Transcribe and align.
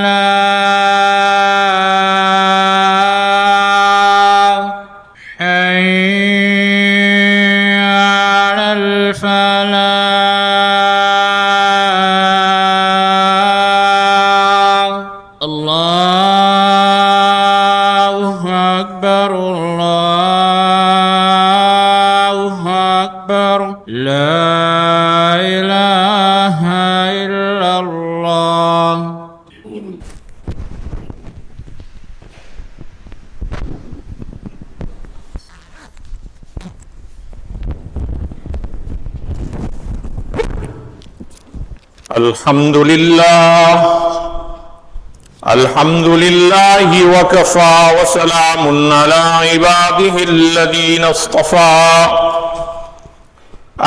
الفلاح 0.00 1.19
الحمد 42.61 42.77
لله 42.77 43.67
الحمد 45.47 46.07
لله 46.07 46.89
وكفى 47.19 47.77
وسلام 48.01 48.93
على 48.93 49.21
عباده 49.49 50.23
الذين 50.23 51.03
اصطفى. 51.03 52.07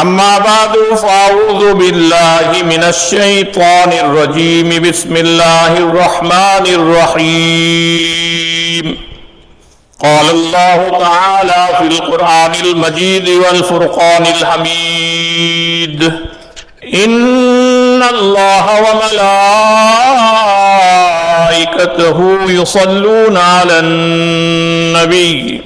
أما 0.01 0.39
بعد 0.39 0.77
فأعوذ 0.97 1.75
بالله 1.75 2.63
من 2.63 2.83
الشيطان 2.85 3.93
الرجيم. 3.93 4.83
بسم 4.83 5.17
الله 5.17 5.77
الرحمن 5.79 6.67
الرحيم. 6.79 8.07
قال 10.03 10.31
الله 10.31 10.99
تعالى 10.99 11.69
في 11.79 11.87
القرآن 11.87 12.53
المجيد 12.65 13.29
والفرقان 13.29 14.27
الحميد 14.27 16.01
الله 18.11 18.67
وملائكته 21.55 22.39
يصلون 22.49 23.37
على 23.37 23.79
النبي. 23.79 25.65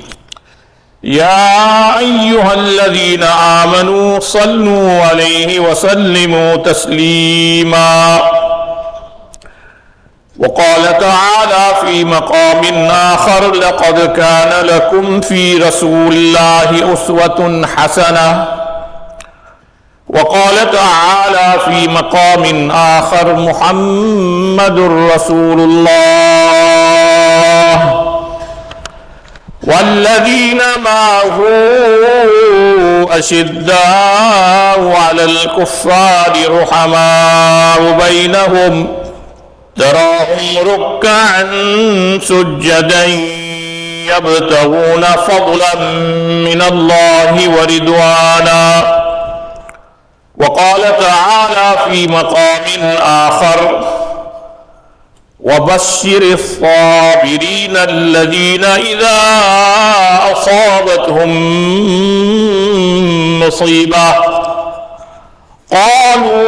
يا 1.05 1.99
أيها 1.99 2.55
الذين 2.55 3.23
آمنوا 3.23 4.21
صلوا 4.21 5.03
عليه 5.03 5.61
وسلموا 5.61 6.57
تسليما. 6.57 8.21
وقال 10.39 10.99
تعالى 10.99 11.75
في 11.81 12.05
مقام 12.05 12.65
آخر 12.91 13.55
لقد 13.55 14.17
كان 14.17 14.67
لكم 14.67 15.21
في 15.21 15.57
رسول 15.57 16.13
الله 16.13 16.93
أسوة 16.93 17.67
حسنة 17.77 18.58
وقال 20.09 20.71
تعالى 20.71 21.61
في 21.65 21.89
مقام 21.89 22.71
آخر 22.71 23.35
محمد 23.35 24.79
رسول 25.15 25.61
الله. 25.61 26.99
والذين 29.65 30.61
معه 30.85 31.41
أشداء 33.19 34.97
على 34.97 35.25
الكفار 35.25 36.61
رحماء 36.63 37.99
بينهم 38.07 38.89
تراهم 39.77 40.59
ركعا 40.69 41.43
سجدا 42.23 43.05
يبتغون 44.17 45.03
فضلا 45.03 45.75
من 46.45 46.63
الله 46.63 47.49
ورضوانا. 47.49 49.08
وقال 50.41 50.83
تعالى 50.83 51.79
في 51.91 52.09
مقام 52.09 52.97
آخر 53.03 53.85
وبشر 55.41 56.23
الصابرين 56.23 57.77
الذين 57.77 58.65
إذا 58.65 59.19
أصابتهم 60.33 61.31
مصيبة 63.41 64.15
قالوا 65.73 66.39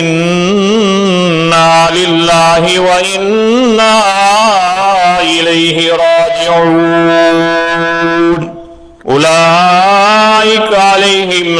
إنا 0.00 1.88
لله 1.92 2.78
وإنا 2.80 3.17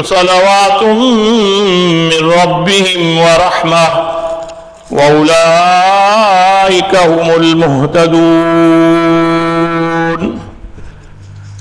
صلوات 0.09 0.83
من 2.11 2.23
ربهم 2.41 3.01
ورحمة. 3.19 3.87
وأولئك 4.91 6.93
هم 6.97 7.29
المهتدون. 7.43 8.19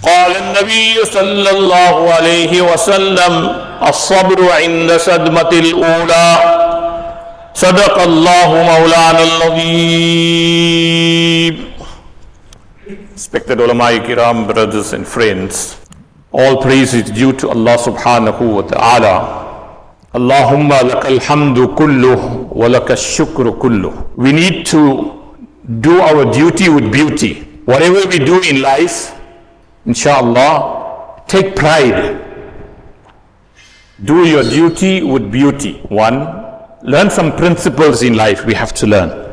قال 0.08 0.32
النبي 0.44 0.94
صلى 1.06 1.50
الله 1.50 2.14
عليه 2.14 2.62
وسلم 2.62 3.56
الصبر 3.84 4.52
عند 4.52 4.98
صدمة 4.98 5.52
الأولى. 5.52 6.38
صدق 7.54 8.02
الله 8.02 8.50
مولانا 8.72 9.24
العظيم. 9.30 10.88
Respected 13.18 13.58
ulama 13.60 13.92
kiram, 14.08 14.48
brothers 14.48 14.96
and 14.96 15.04
friends, 15.04 15.76
all 16.32 16.62
praise 16.62 16.94
is 16.94 17.10
due 17.12 17.32
to 17.34 17.50
Allah 17.50 17.78
subhanahu 17.78 18.54
wa 18.56 18.62
ta'ala. 18.62 19.14
Allahumma 20.14 20.80
lakal 20.84 21.20
hamdu 21.20 21.76
kulluh 21.76 22.50
wa 22.52 22.68
lakal 22.68 22.98
shukru 23.00 23.58
kulluh. 23.58 24.16
We 24.18 24.32
need 24.34 24.66
to 24.68 25.14
do 25.80 26.02
our 26.02 26.32
duty 26.32 26.70
with 26.70 26.92
beauty. 26.92 27.44
Whatever 27.66 28.08
we 28.08 28.20
do 28.20 28.42
in 28.44 28.62
life, 28.62 29.14
inshallah, 29.86 31.24
take 31.28 31.56
pride. 31.56 32.24
Do 34.04 34.26
your 34.26 34.44
duty 34.44 35.04
with 35.04 35.32
beauty. 35.32 35.80
One, 35.90 36.28
learn 36.84 37.10
some 37.10 37.36
principles 37.36 38.04
in 38.04 38.16
life 38.16 38.46
we 38.46 38.54
have 38.54 38.74
to 38.76 38.88
learn. 38.88 39.28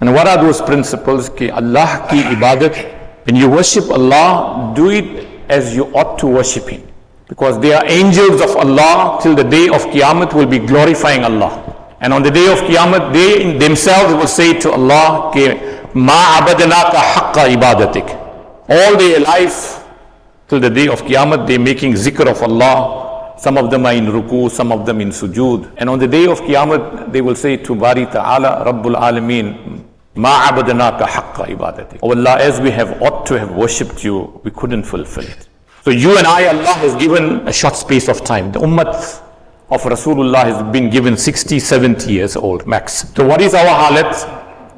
And 0.00 0.12
what 0.12 0.26
are 0.26 0.42
those 0.42 0.60
principles? 0.60 1.28
Ki 1.30 1.50
Allah 1.50 2.06
ki 2.10 2.22
ibadat. 2.34 3.26
When 3.26 3.36
you 3.36 3.48
worship 3.48 3.88
Allah, 3.90 4.72
do 4.76 4.90
it 4.90 5.33
as 5.48 5.74
you 5.74 5.86
ought 5.94 6.18
to 6.18 6.26
worship 6.26 6.68
Him. 6.68 6.86
Because 7.28 7.58
they 7.60 7.72
are 7.72 7.84
angels 7.86 8.40
of 8.40 8.56
Allah 8.56 9.18
till 9.22 9.34
the 9.34 9.44
day 9.44 9.68
of 9.68 9.82
Qiyamah 9.86 10.32
will 10.34 10.46
be 10.46 10.58
glorifying 10.58 11.24
Allah. 11.24 11.96
And 12.00 12.12
on 12.12 12.22
the 12.22 12.30
day 12.30 12.52
of 12.52 12.58
Qiyamah, 12.60 13.12
they 13.12 13.56
themselves 13.58 14.12
will 14.14 14.26
say 14.26 14.58
to 14.60 14.72
Allah, 14.72 15.30
"Ki 15.32 15.54
Ma 15.94 16.40
ibadatik. 16.44 18.08
All 18.68 18.96
their 18.96 19.20
life 19.20 19.84
till 20.48 20.60
the 20.60 20.70
day 20.70 20.88
of 20.88 21.02
Qiyamah, 21.02 21.46
they're 21.46 21.58
making 21.58 21.94
zikr 21.94 22.26
of 22.28 22.42
Allah. 22.42 23.36
Some 23.38 23.56
of 23.58 23.70
them 23.70 23.86
are 23.86 23.92
in 23.92 24.06
ruku, 24.06 24.50
some 24.50 24.72
of 24.72 24.84
them 24.86 25.00
in 25.00 25.10
sujood. 25.10 25.68
And 25.76 25.88
on 25.88 25.98
the 25.98 26.06
day 26.08 26.26
of 26.26 26.40
Qiyamah, 26.40 27.12
they 27.12 27.20
will 27.20 27.34
say 27.36 27.56
to 27.58 27.74
Bari 27.74 28.06
Ta'ala, 28.06 28.64
Rabbul 28.66 28.96
Alameen, 28.96 29.83
Ma 30.15 30.47
abadnaka 30.47 31.05
haqqa 31.05 31.47
ibadati. 31.55 31.99
Oh 32.01 32.11
Allah, 32.11 32.37
as 32.39 32.59
we 32.59 32.71
have 32.71 33.01
ought 33.01 33.25
to 33.27 33.39
have 33.39 33.51
worshipped 33.51 34.03
you, 34.03 34.41
we 34.43 34.51
couldn't 34.51 34.83
fulfill 34.83 35.23
it. 35.23 35.47
So 35.85 35.91
you 35.91 36.17
and 36.17 36.27
I, 36.27 36.47
Allah 36.47 36.73
has 36.73 36.95
given 36.95 37.47
a 37.47 37.53
short 37.53 37.75
space 37.75 38.09
of 38.09 38.23
time. 38.23 38.51
The 38.51 38.59
ummah 38.59 39.21
of 39.69 39.81
Rasulullah 39.83 40.43
has 40.43 40.71
been 40.73 40.89
given 40.89 41.15
60, 41.15 41.59
70 41.59 42.11
years 42.11 42.35
old 42.35 42.67
max. 42.67 43.09
So 43.15 43.25
what 43.25 43.41
is 43.41 43.53
our 43.53 43.65
halat? 43.65 44.35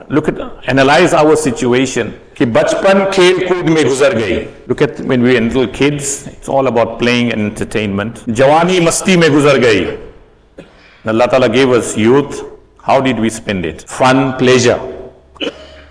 Look 0.10 0.28
at, 0.28 0.38
analyze 0.68 1.14
our 1.14 1.36
situation. 1.36 2.14
कि 2.38 2.46
बचपन 2.46 3.04
खेल 3.14 3.48
कूद 3.48 3.70
में 3.70 3.84
गुजर 3.88 4.16
गई 4.18 4.68
Look 4.68 4.82
at 4.82 5.00
when 5.02 5.22
we 5.22 5.34
were 5.34 5.42
little 5.42 5.68
kids, 5.68 6.28
it's 6.28 6.50
all 6.50 6.68
about 6.68 6.98
playing 7.00 7.32
and 7.34 7.42
entertainment. 7.42 8.24
जवानी 8.30 8.80
मस्ती 8.86 9.18
में 9.18 9.32
गुजर 9.32 9.58
गई 9.66 9.98
Allah 11.08 11.28
Ta'ala 11.28 11.50
gave 11.50 11.72
us 11.72 11.98
youth. 11.98 12.44
How 12.84 13.00
did 13.02 13.20
we 13.20 13.30
spend 13.30 13.66
it? 13.66 13.86
Fun, 13.90 14.38
pleasure. 14.38 14.80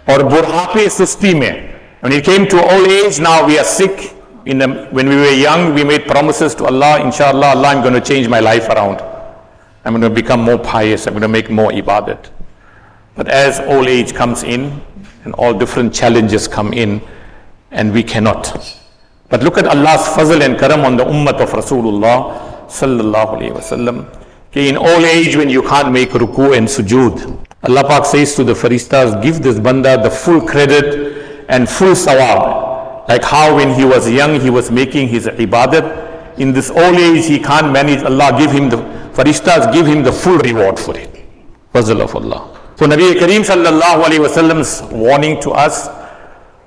or 0.08 0.20
burhafe 0.20 0.88
susti. 0.90 1.34
When 2.02 2.12
it 2.12 2.24
came 2.24 2.48
to 2.48 2.58
old 2.62 2.88
age, 2.88 3.20
now 3.20 3.46
we 3.46 3.58
are 3.58 3.64
sick. 3.64 4.14
In 4.46 4.60
the, 4.60 4.88
when 4.92 5.10
we 5.10 5.16
were 5.16 5.32
young, 5.32 5.74
we 5.74 5.84
made 5.84 6.06
promises 6.06 6.54
to 6.56 6.66
Allah, 6.66 7.02
inshallah, 7.04 7.48
Allah, 7.56 7.68
I'm 7.70 7.82
going 7.82 7.96
to 7.96 8.02
change 8.02 8.28
my 8.28 8.40
life 8.40 8.70
around. 8.70 9.02
I'm 9.84 9.94
going 9.94 10.02
to 10.02 10.10
become 10.12 10.42
more 10.42 10.60
pious. 10.60 11.08
I'm 11.08 11.14
going 11.14 11.24
to 11.24 11.28
make 11.28 11.50
more 11.50 11.72
ibadat. 11.72 12.30
But 13.16 13.28
as 13.30 13.60
old 13.62 13.88
age 13.88 14.14
comes 14.14 14.44
in, 14.44 14.82
and 15.24 15.34
all 15.36 15.54
different 15.54 15.94
challenges 15.94 16.48
come 16.48 16.74
in, 16.74 17.02
and 17.72 17.92
we 17.92 18.04
cannot. 18.04 18.80
But 19.30 19.42
look 19.42 19.58
at 19.58 19.66
Allah's 19.66 20.02
fazl 20.16 20.42
and 20.46 20.60
karam 20.60 20.82
on 20.82 20.98
the 20.98 21.06
ummah 21.06 21.34
of 21.42 21.50
Rasulullah 21.50 22.68
sallallahu 22.68 23.42
alayhi 23.42 23.54
wasallam. 23.54 24.22
In 24.54 24.78
old 24.78 25.04
age, 25.04 25.36
when 25.36 25.50
you 25.50 25.64
can't 25.64 25.92
make 25.92 26.10
ruku 26.10 26.56
and 26.56 26.68
sujood, 26.68 27.45
Allah 27.68 27.84
Pak 27.84 28.06
says 28.06 28.36
to 28.36 28.44
the 28.44 28.54
faristas, 28.54 29.22
give 29.24 29.42
this 29.42 29.60
banda 29.60 30.02
the 30.02 30.10
full 30.10 30.42
credit 30.42 31.46
and 31.50 31.68
full 31.68 31.94
sawab. 31.96 33.08
Like 33.10 33.24
how 33.24 33.56
when 33.56 33.74
he 33.74 33.86
was 33.86 34.10
young, 34.10 34.40
he 34.40 34.50
was 34.50 34.70
making 34.72 35.08
his 35.08 35.26
ibadat. 35.28 36.38
In 36.40 36.54
this 36.54 36.70
old 36.70 36.96
age, 36.96 37.26
he 37.26 37.40
can't 37.40 37.72
manage. 37.72 38.04
Allah 38.04 38.36
give 38.38 38.52
him 38.52 38.70
the, 38.70 38.78
faristas 39.14 39.72
give 39.74 39.86
him 39.88 40.04
the 40.04 40.12
full 40.12 40.38
reward 40.40 40.78
for 40.80 40.98
it. 40.98 41.10
Fazl 41.74 42.02
of 42.02 42.16
Allah. 42.16 42.52
So 42.76 42.86
Nabi 42.86 43.14
Kareem 43.16 43.42
sallallahu 43.44 44.04
alayhi 44.04 44.20
wa 44.22 44.28
sallam's 44.28 44.82
warning 44.92 45.42
to 45.42 45.52
us, 45.52 45.88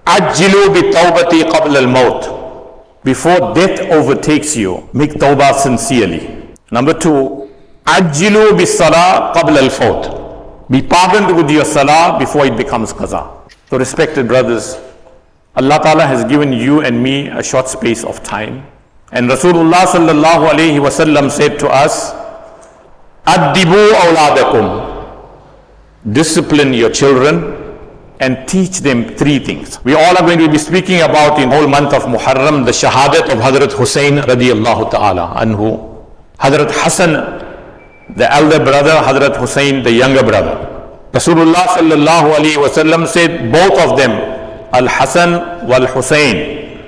Ajjilu 0.06 0.73
bi 0.73 0.91
tawbati 0.91 1.43
qabla 1.51 1.77
al-maut. 1.77 3.05
Before 3.05 3.55
death 3.55 3.81
overtakes 3.93 4.56
you, 4.56 4.89
make 4.93 5.12
tawbah 5.12 5.55
sincerely. 5.55 6.56
Number 6.73 6.94
two, 6.94 7.49
Ajjilu 7.85 8.56
bi 8.56 8.65
salah 8.65 9.33
qabla 9.37 9.59
al-fawt. 9.62 10.28
Be 10.70 10.82
pardoned 10.82 11.35
with 11.37 11.50
your 11.50 11.65
salah 11.65 12.19
before 12.19 12.44
it 12.47 12.56
becomes 12.56 12.93
qaza. 12.93 13.50
So 13.70 13.79
respected 13.79 14.29
brothers, 14.29 14.76
Allah 15.56 15.81
Ta'ala 15.82 16.06
has 16.06 16.25
given 16.25 16.53
you 16.53 16.82
and 16.82 17.03
me 17.03 17.29
a 17.29 17.43
short 17.43 17.69
space 17.69 18.05
of 18.05 18.23
time. 18.23 18.67
And 19.12 19.29
Rasulullah 19.31 19.87
sallallahu 19.87 20.50
alayhi 20.50 20.81
wa 20.81 20.91
sallam 20.91 21.31
said 21.31 21.59
to 21.61 21.69
us, 21.69 22.12
Addibu 23.26 23.93
awladakum 23.93 24.88
discipline 26.12 26.73
your 26.73 26.91
children 26.91 27.55
and 28.20 28.47
teach 28.49 28.79
them 28.81 29.05
three 29.17 29.38
things. 29.38 29.82
We 29.85 29.94
all 29.94 30.17
are 30.17 30.23
going 30.26 30.38
to 30.41 30.49
be 30.50 30.59
speaking 30.59 31.00
about 31.03 31.41
in 31.41 31.50
whole 31.50 31.69
month 31.69 31.93
of 31.94 32.03
Muharram 32.03 32.65
the 32.65 32.73
shahadat 32.73 33.31
of 33.32 33.38
Hazrat 33.38 33.73
Hussein 33.73 34.17
radiallahu 34.19 34.91
ta'ala 34.91 35.35
anhu. 35.37 36.05
Hazrat 36.38 36.70
Hassan, 36.70 37.38
the 38.16 38.32
elder 38.32 38.58
brother, 38.62 38.90
Hazrat 38.93 39.37
Hussein, 39.37 39.82
the 39.82 39.93
younger 39.93 40.22
brother. 40.22 40.64
Rasulullah 41.12 41.66
sallallahu 41.76 42.34
alayhi 42.37 42.56
wasallam 42.56 43.06
said 43.06 43.50
both 43.52 43.78
of 43.81 43.96
them, 43.96 44.10
Al-Hassan 44.72 45.66
wal-Hussein, 45.66 46.81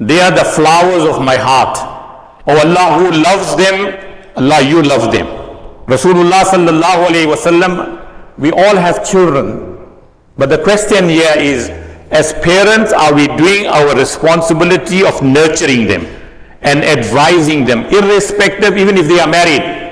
they 0.00 0.20
are 0.20 0.30
the 0.30 0.44
flowers 0.44 1.04
of 1.04 1.22
my 1.22 1.36
heart. 1.36 1.76
Oh 2.46 2.58
Allah 2.58 2.98
who 2.98 3.10
loves 3.22 3.56
them, 3.56 3.94
Allah 4.36 4.60
you 4.62 4.82
love 4.82 5.12
them. 5.12 5.26
Rasulullah 5.86 6.42
sallallahu 6.44 7.08
alayhi 7.08 7.28
wasallam 7.28 8.00
we 8.38 8.50
all 8.50 8.76
have 8.76 9.04
children. 9.08 9.78
But 10.36 10.48
the 10.48 10.58
question 10.58 11.08
here 11.08 11.34
is, 11.36 11.68
as 12.10 12.32
parents, 12.34 12.92
are 12.92 13.14
we 13.14 13.28
doing 13.36 13.66
our 13.66 13.94
responsibility 13.96 15.04
of 15.04 15.22
nurturing 15.22 15.86
them 15.86 16.06
and 16.62 16.82
advising 16.82 17.64
them, 17.64 17.84
irrespective, 17.86 18.76
even 18.76 18.96
if 18.96 19.06
they 19.06 19.20
are 19.20 19.28
married? 19.28 19.83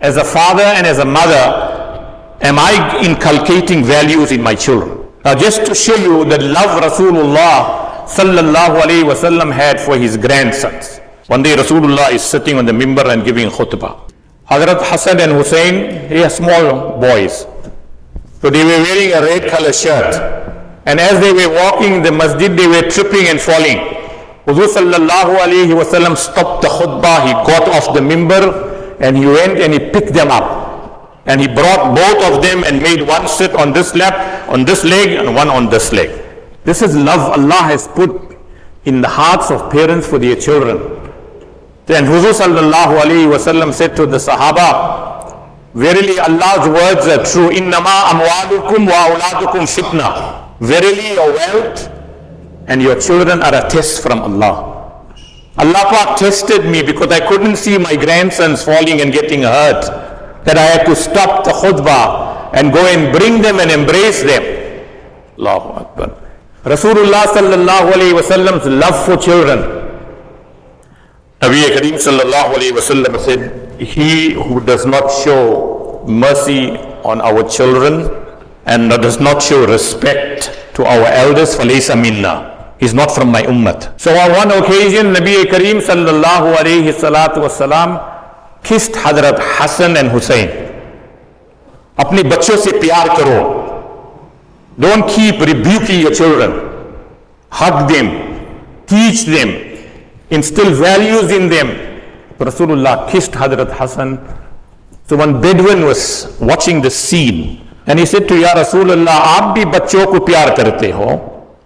As 0.00 0.16
a 0.16 0.24
father 0.24 0.62
and 0.62 0.86
as 0.86 0.98
a 0.98 1.04
mother, 1.04 2.38
am 2.40 2.58
I 2.58 3.02
inculcating 3.04 3.84
values 3.84 4.32
in 4.32 4.40
my 4.42 4.54
children? 4.54 5.06
Now, 5.26 5.34
just 5.34 5.66
to 5.66 5.74
show 5.74 5.94
you 5.94 6.24
the 6.24 6.38
love 6.40 6.82
Rasulullah 6.82 8.06
sallallahu 8.08 8.80
alayhi 8.80 9.04
wasallam 9.04 9.52
had 9.52 9.78
for 9.78 9.98
his 9.98 10.16
grandsons. 10.16 11.00
One 11.26 11.42
day 11.42 11.54
Rasulullah 11.54 12.12
is 12.12 12.22
sitting 12.22 12.56
on 12.56 12.64
the 12.64 12.72
mimbar 12.72 13.12
and 13.12 13.26
giving 13.26 13.50
khutbah. 13.50 14.10
Hazrat 14.48 14.80
Hassan 14.80 15.20
and 15.20 15.32
Hussein, 15.32 16.08
they 16.08 16.24
are 16.24 16.30
small 16.30 16.98
boys. 16.98 17.46
So 18.40 18.48
they 18.48 18.64
were 18.64 18.80
wearing 18.82 19.12
a 19.12 19.20
red 19.20 19.50
color 19.50 19.72
shirt. 19.74 20.14
And 20.86 20.98
as 20.98 21.20
they 21.20 21.30
were 21.34 21.52
walking 21.54 21.96
in 21.96 22.02
the 22.02 22.10
masjid, 22.10 22.50
they 22.56 22.66
were 22.66 22.88
tripping 22.90 23.28
and 23.28 23.38
falling. 23.38 23.76
Huzur 24.48 24.66
sallallahu 24.66 25.36
alayhi 25.36 25.76
wasallam 25.76 26.16
stopped 26.16 26.62
the 26.62 26.68
khutbah. 26.68 27.26
He 27.26 27.32
got 27.44 27.68
off 27.68 27.92
the 27.94 28.00
mimbar 28.00 28.79
and 29.00 29.16
he 29.16 29.26
went 29.26 29.58
and 29.58 29.72
he 29.72 29.78
picked 29.90 30.12
them 30.12 30.30
up. 30.30 31.22
And 31.26 31.40
he 31.40 31.48
brought 31.48 31.94
both 31.94 32.32
of 32.32 32.42
them 32.42 32.64
and 32.64 32.82
made 32.82 33.02
one 33.06 33.28
sit 33.28 33.54
on 33.54 33.72
this 33.72 33.94
lap, 33.94 34.48
on 34.48 34.64
this 34.64 34.84
leg, 34.84 35.10
and 35.18 35.34
one 35.34 35.48
on 35.48 35.68
this 35.68 35.92
leg. 35.92 36.10
This 36.64 36.82
is 36.82 36.96
love 36.96 37.38
Allah 37.38 37.62
has 37.72 37.88
put 37.88 38.36
in 38.84 39.00
the 39.00 39.08
hearts 39.08 39.50
of 39.50 39.70
parents 39.70 40.06
for 40.06 40.18
their 40.18 40.36
children. 40.36 40.78
Then 41.86 42.04
Huzur 42.04 42.32
sallallahu 42.32 43.00
alayhi 43.02 43.28
wasallam 43.28 43.72
said 43.72 43.96
to 43.96 44.06
the 44.06 44.16
Sahaba, 44.18 45.20
Verily 45.74 46.18
Allah's 46.18 46.68
words 46.68 47.06
are 47.06 47.24
true. 47.24 47.50
Innama 47.50 48.10
amwalukum 48.12 48.86
wa 48.86 49.08
awladukum 49.08 49.66
fitna. 49.66 50.58
Verily 50.60 51.14
your 51.14 51.32
wealth 51.32 51.88
and 52.66 52.82
your 52.82 53.00
children 53.00 53.40
are 53.42 53.54
a 53.54 53.68
test 53.70 54.02
from 54.02 54.20
Allah. 54.20 54.69
Allah 55.58 55.82
Pak 55.90 56.16
tested 56.18 56.64
me 56.64 56.82
because 56.82 57.10
I 57.10 57.20
couldn't 57.26 57.56
see 57.56 57.76
my 57.78 57.96
grandsons 57.96 58.62
falling 58.62 59.00
and 59.00 59.12
getting 59.12 59.42
hurt. 59.42 59.82
That 60.44 60.56
I 60.56 60.62
had 60.62 60.86
to 60.86 60.96
stop 60.96 61.44
the 61.44 61.50
khutbah 61.50 62.54
and 62.54 62.72
go 62.72 62.86
and 62.86 63.12
bring 63.12 63.42
them 63.42 63.60
and 63.60 63.70
embrace 63.70 64.22
them. 64.22 64.42
Allahu 65.38 65.68
Akbar. 65.84 66.10
Rasulullah 66.64 67.24
sallallahu 67.28 67.92
alayhi 67.92 68.14
wasallam's 68.16 68.66
love 68.66 69.04
for 69.04 69.16
children. 69.16 69.58
Nabi 71.40 71.64
Kareem 71.76 71.96
sallallahu 71.96 72.54
alayhi 72.56 72.72
wasallam 72.72 73.18
said, 73.20 73.80
he 73.80 74.34
who 74.34 74.60
does 74.60 74.84
not 74.86 75.10
show 75.10 76.04
mercy 76.06 76.76
on 77.04 77.20
our 77.20 77.42
children 77.48 78.08
and 78.66 78.90
does 78.90 79.18
not 79.20 79.42
show 79.42 79.66
respect 79.66 80.52
to 80.74 80.84
our 80.84 81.06
elders, 81.06 81.56
falaysa. 81.56 82.49
نوٹ 82.82 83.10
فرم 83.10 83.28
مائی 83.28 83.44
امت 83.46 83.84
سو 84.00 84.10
ون 84.10 84.52
اوکے 84.52 85.44
کریم 85.50 85.80
صلی 85.86 86.08
اللہ 86.08 86.44
علیہ 86.60 86.92
و 87.36 87.48
سلام 87.48 87.96
کسٹ 88.62 88.96
حضرت 89.04 89.40
ہسن 89.58 89.96
اینڈ 89.96 90.16
حسین 90.16 90.46
اپنے 91.96 92.22
بچوں 92.22 92.56
سے 92.56 92.70
پیار 92.80 93.06
کرو 93.16 93.40
ریٹی 94.82 96.02
چلڈل 96.14 96.52
ویلوز 100.78 101.32
ان 101.32 101.50
دیم 101.50 101.72
رسول 102.48 102.70
اللہ 102.72 103.06
کسٹ 103.12 103.36
حضرت 103.40 103.80
ہسن 103.80 104.14
سو 105.08 105.18
ون 105.18 105.34
ون 105.44 105.82
وز 105.82 106.04
واچنگ 106.40 106.82
دا 106.82 106.90
سین 106.90 108.04
سیٹ 108.06 108.28
ٹو 108.28 108.36
یا 108.36 108.54
رسول 108.54 108.90
اللہ 108.90 109.26
آپ 109.28 109.54
بھی 109.54 109.64
بچوں 109.64 110.04
کو 110.06 110.24
پیار 110.26 110.56
کرتے 110.56 110.92
ہو 110.92 111.16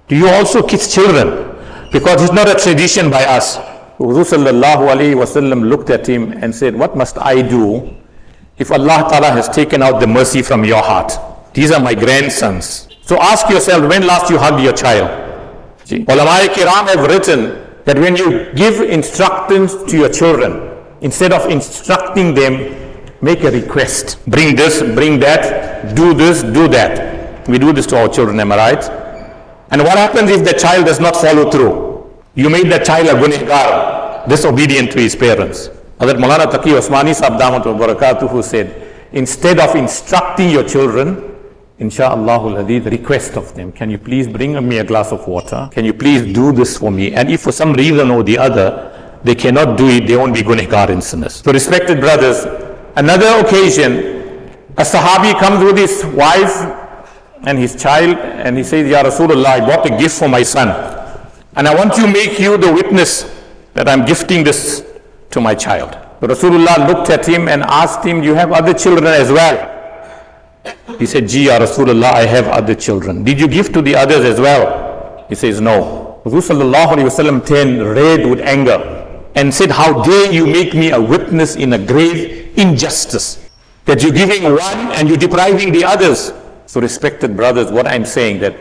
Do 0.09 0.17
you 0.17 0.29
also 0.29 0.63
kiss 0.63 0.93
children? 0.93 1.51
Because 1.91 2.23
it's 2.23 2.33
not 2.33 2.49
a 2.49 2.55
tradition 2.63 3.11
by 3.11 3.25
us. 3.25 3.57
Rasulullah 3.99 5.69
looked 5.69 5.91
at 5.91 6.07
him 6.07 6.33
and 6.33 6.55
said, 6.55 6.75
What 6.75 6.97
must 6.97 7.17
I 7.19 7.41
do 7.41 7.95
if 8.59 8.71
Allah 8.71 9.07
Ta'ala 9.09 9.31
has 9.31 9.49
taken 9.49 9.83
out 9.83 10.01
the 10.01 10.07
mercy 10.07 10.43
from 10.43 10.65
your 10.65 10.83
heart? 10.83 11.13
These 11.55 11.71
are 11.71 11.81
my 11.81 11.95
grandsons. 11.95 12.89
So 13.03 13.19
ask 13.21 13.49
yourself, 13.49 13.89
when 13.89 14.07
last 14.07 14.31
you 14.31 14.39
hugged 14.39 14.63
your 14.63 14.73
child? 14.73 15.09
Ulama 16.09 16.49
kiram 16.53 16.89
have 16.89 17.07
written 17.09 17.65
that 17.85 17.99
when 17.99 18.17
you 18.17 18.53
give 18.55 18.81
instructions 18.81 19.75
to 19.85 19.97
your 19.97 20.09
children, 20.09 20.71
instead 21.01 21.33
of 21.33 21.49
instructing 21.51 22.35
them, 22.35 22.75
make 23.23 23.43
a 23.45 23.51
request. 23.51 24.19
Bring 24.27 24.57
this, 24.57 24.83
bring 24.83 25.21
that, 25.21 25.95
do 25.95 26.13
this, 26.15 26.43
do 26.43 26.67
that. 26.69 27.49
We 27.49 27.59
do 27.59 27.73
this 27.73 27.87
to 27.87 27.99
our 28.01 28.09
children, 28.09 28.41
am 28.41 28.53
I 28.53 28.57
right? 28.57 29.04
And 29.75 29.83
what 29.83 29.99
happens 29.99 30.31
if 30.31 30.45
the 30.45 30.53
child 30.53 30.87
does 30.87 31.01
not 31.01 31.17
follow 31.17 31.51
through? 31.51 32.09
You 32.37 32.49
made 32.49 32.71
the 32.71 32.79
child 32.79 33.09
a 33.09 33.15
gunehgar, 33.21 34.29
disobedient 34.29 34.93
to 34.93 35.01
his 35.01 35.17
parents. 35.17 35.69
Hazrat 35.99 36.15
Maulana 36.15 36.47
Taqi 36.47 36.79
Osmani 36.79 37.13
Sahib 37.13 37.41
Damat 37.41 37.65
Barakatuhu 37.65 38.45
said, 38.45 39.09
instead 39.11 39.59
of 39.59 39.75
instructing 39.75 40.51
your 40.51 40.63
children, 40.63 41.35
Insha'Allah 41.81 42.65
Hadith, 42.65 42.87
request 42.87 43.37
of 43.37 43.53
them, 43.57 43.73
can 43.73 43.91
you 43.91 43.99
please 43.99 44.29
bring 44.29 44.53
me 44.69 44.79
a 44.79 44.85
glass 44.85 45.11
of 45.11 45.27
water? 45.27 45.69
Can 45.73 45.85
you 45.85 45.93
please 45.93 46.33
do 46.33 46.53
this 46.53 46.79
for 46.79 46.93
me? 46.93 47.13
And 47.13 47.29
if 47.29 47.41
for 47.41 47.51
some 47.51 47.73
reason 47.73 48.13
or 48.13 48.23
the 48.23 48.39
other, 48.39 49.19
they 49.25 49.35
cannot 49.35 49.77
do 49.77 49.89
it, 49.89 50.07
they 50.07 50.17
won't 50.17 50.35
be 50.35 50.43
gunehgar 50.43 50.91
and 50.91 51.03
sinners. 51.03 51.43
So 51.43 51.51
respected 51.53 51.99
brothers, 51.99 52.45
another 52.95 53.45
occasion, 53.45 54.53
a 54.77 54.83
Sahabi 54.83 55.37
comes 55.41 55.65
with 55.65 55.79
his 55.79 56.07
wife 56.15 56.84
and 57.47 57.59
his 57.59 57.81
child 57.81 58.17
and 58.19 58.57
he 58.57 58.65
says, 58.65 58.89
Ya 58.89 59.03
Rasulullah, 59.03 59.47
I 59.47 59.61
bought 59.61 59.87
a 59.87 59.97
gift 59.99 60.19
for 60.19 60.29
my 60.29 60.43
son. 60.43 60.69
And 61.57 61.69
I 61.69 61.75
want 61.75 61.95
to 61.95 62.07
make 62.07 62.39
you 62.39 62.57
the 62.57 62.73
witness 62.73 63.31
that 63.75 63.89
I'm 63.89 64.05
gifting 64.05 64.45
this 64.45 64.85
to 65.31 65.41
my 65.41 65.55
child. 65.55 65.93
So 66.21 66.29
Rasulullah 66.29 66.89
looked 66.89 67.11
at 67.11 67.29
him 67.29 67.49
and 67.49 67.63
asked 67.63 68.05
him, 68.05 68.23
You 68.23 68.35
have 68.35 68.51
other 68.53 68.73
children 68.73 69.07
as 69.13 69.31
well? 69.31 69.71
He 70.99 71.07
said, 71.07 71.29
Ji, 71.29 71.47
Ya 71.47 71.59
Rasulullah, 71.59 72.13
I 72.15 72.27
have 72.27 72.47
other 72.49 72.75
children. 72.75 73.25
Did 73.25 73.39
you 73.39 73.49
give 73.49 73.73
to 73.75 73.83
the 73.83 73.95
others 73.95 74.25
as 74.25 74.41
well? 74.41 75.27
He 75.29 75.35
says, 75.35 75.61
No. 75.61 76.23
Rasulullah 76.25 77.47
turned 77.47 77.83
red 77.83 78.27
with 78.27 78.41
anger 78.41 79.31
and 79.35 79.53
said, 79.53 79.71
How 79.71 80.03
dare 80.03 80.33
you 80.33 80.47
make 80.47 80.75
me 80.75 80.91
a 80.91 81.01
witness 81.01 81.57
in 81.57 81.73
a 81.75 81.79
grave 81.79 82.59
injustice? 82.59 83.49
That 83.85 84.03
you're 84.03 84.13
giving 84.13 84.45
one 84.45 84.93
and 84.97 85.09
you're 85.09 85.19
depriving 85.19 85.73
the 85.73 85.85
others. 85.85 86.33
So, 86.67 86.81
respected 86.81 87.37
brothers, 87.37 87.71
what 87.71 87.87
I'm 87.87 88.05
saying 88.05 88.41
that 88.41 88.57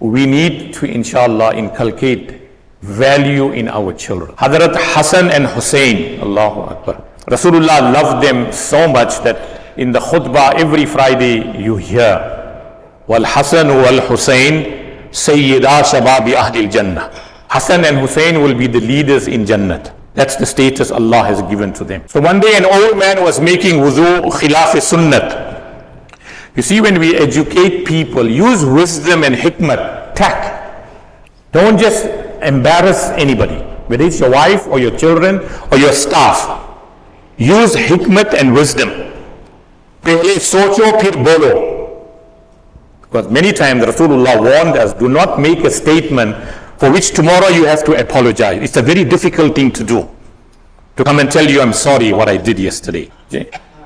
we 0.00 0.26
need 0.26 0.74
to, 0.74 0.86
inshallah, 0.86 1.54
inculcate 1.56 2.40
value 2.82 3.52
in 3.52 3.68
our 3.68 3.92
children. 3.92 4.34
Hadrat 4.36 4.74
Hassan 4.76 5.30
and 5.30 5.46
Hussein, 5.46 6.20
Allahu 6.20 6.60
Akbar. 6.60 7.04
Rasulullah 7.26 7.92
loved 7.92 8.24
them 8.24 8.52
so 8.52 8.88
much 8.88 9.18
that 9.24 9.76
in 9.76 9.92
the 9.92 9.98
khutbah 9.98 10.54
every 10.54 10.86
Friday 10.86 11.60
you 11.60 11.76
hear, 11.76 12.34
Wal 13.06 13.24
Hassan 13.24 13.68
wal 13.68 14.00
Hussein, 14.00 15.08
Sayyida 15.10 15.82
Shababi 15.82 16.34
Ahlil 16.34 16.70
Jannah. 16.70 17.10
Hassan 17.48 17.84
and 17.84 17.98
Hussein 17.98 18.42
will 18.42 18.54
be 18.54 18.66
the 18.66 18.80
leaders 18.80 19.26
in 19.26 19.46
Jannah. 19.46 19.94
That's 20.14 20.36
the 20.36 20.46
status 20.46 20.90
Allah 20.90 21.24
has 21.24 21.40
given 21.42 21.72
to 21.74 21.84
them. 21.84 22.02
So 22.08 22.20
one 22.20 22.40
day 22.40 22.56
an 22.56 22.64
old 22.66 22.98
man 22.98 23.22
was 23.22 23.40
making 23.40 23.76
wuzu 23.76 24.22
khilaf 24.32 24.74
sunnat. 24.76 25.47
You 26.58 26.62
see, 26.62 26.80
when 26.80 26.98
we 26.98 27.14
educate 27.14 27.86
people, 27.86 28.28
use 28.28 28.64
wisdom 28.64 29.22
and 29.22 29.32
hikmat, 29.32 30.16
tact. 30.16 30.90
Don't 31.52 31.78
just 31.78 32.04
embarrass 32.42 33.10
anybody, 33.10 33.58
whether 33.86 34.02
it's 34.04 34.18
your 34.18 34.32
wife 34.32 34.66
or 34.66 34.80
your 34.80 34.90
children 34.98 35.38
or 35.70 35.78
your 35.78 35.92
staff. 35.92 36.68
Use 37.36 37.76
hikmat 37.76 38.34
and 38.34 38.52
wisdom. 38.52 38.88
Pehle 40.02 40.34
socho 40.40 41.00
phir 41.00 41.12
bolo. 41.22 42.10
Because 43.02 43.30
many 43.30 43.52
times 43.52 43.84
Rasulullah 43.84 44.40
warned 44.40 44.76
us, 44.76 44.92
do 44.94 45.08
not 45.08 45.38
make 45.38 45.60
a 45.60 45.70
statement 45.70 46.34
for 46.76 46.90
which 46.90 47.12
tomorrow 47.12 47.50
you 47.50 47.66
have 47.66 47.84
to 47.84 47.92
apologize. 47.92 48.60
It's 48.60 48.76
a 48.76 48.82
very 48.82 49.04
difficult 49.04 49.54
thing 49.54 49.70
to 49.70 49.84
do. 49.84 50.10
To 50.96 51.04
come 51.04 51.20
and 51.20 51.30
tell 51.30 51.48
you, 51.48 51.60
I'm 51.60 51.72
sorry 51.72 52.12
what 52.12 52.28
I 52.28 52.36
did 52.36 52.58
yesterday. 52.58 53.12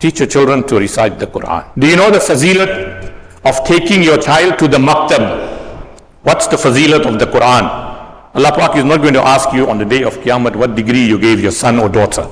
Teach 0.00 0.18
your 0.18 0.28
children 0.28 0.66
to 0.66 0.78
recite 0.78 1.18
the 1.18 1.26
Quran. 1.26 1.62
Do 1.78 1.86
you 1.86 1.94
know 1.94 2.10
the 2.10 2.18
fazilat 2.18 3.12
of 3.44 3.64
taking 3.64 4.02
your 4.02 4.16
child 4.16 4.58
to 4.58 4.66
the 4.66 4.78
maktab? 4.78 5.22
What's 6.22 6.46
the 6.46 6.56
fazilat 6.56 7.04
of 7.06 7.18
the 7.18 7.26
Quran? 7.26 7.64
Allah 8.34 8.52
Pak 8.52 8.76
is 8.76 8.84
not 8.84 9.02
going 9.02 9.12
to 9.12 9.20
ask 9.20 9.52
you 9.52 9.68
on 9.68 9.76
the 9.76 9.84
day 9.84 10.02
of 10.02 10.16
Qiyamah 10.18 10.56
what 10.56 10.74
degree 10.74 11.04
you 11.04 11.18
gave 11.18 11.40
your 11.40 11.52
son 11.52 11.78
or 11.78 11.90
daughter. 11.90 12.26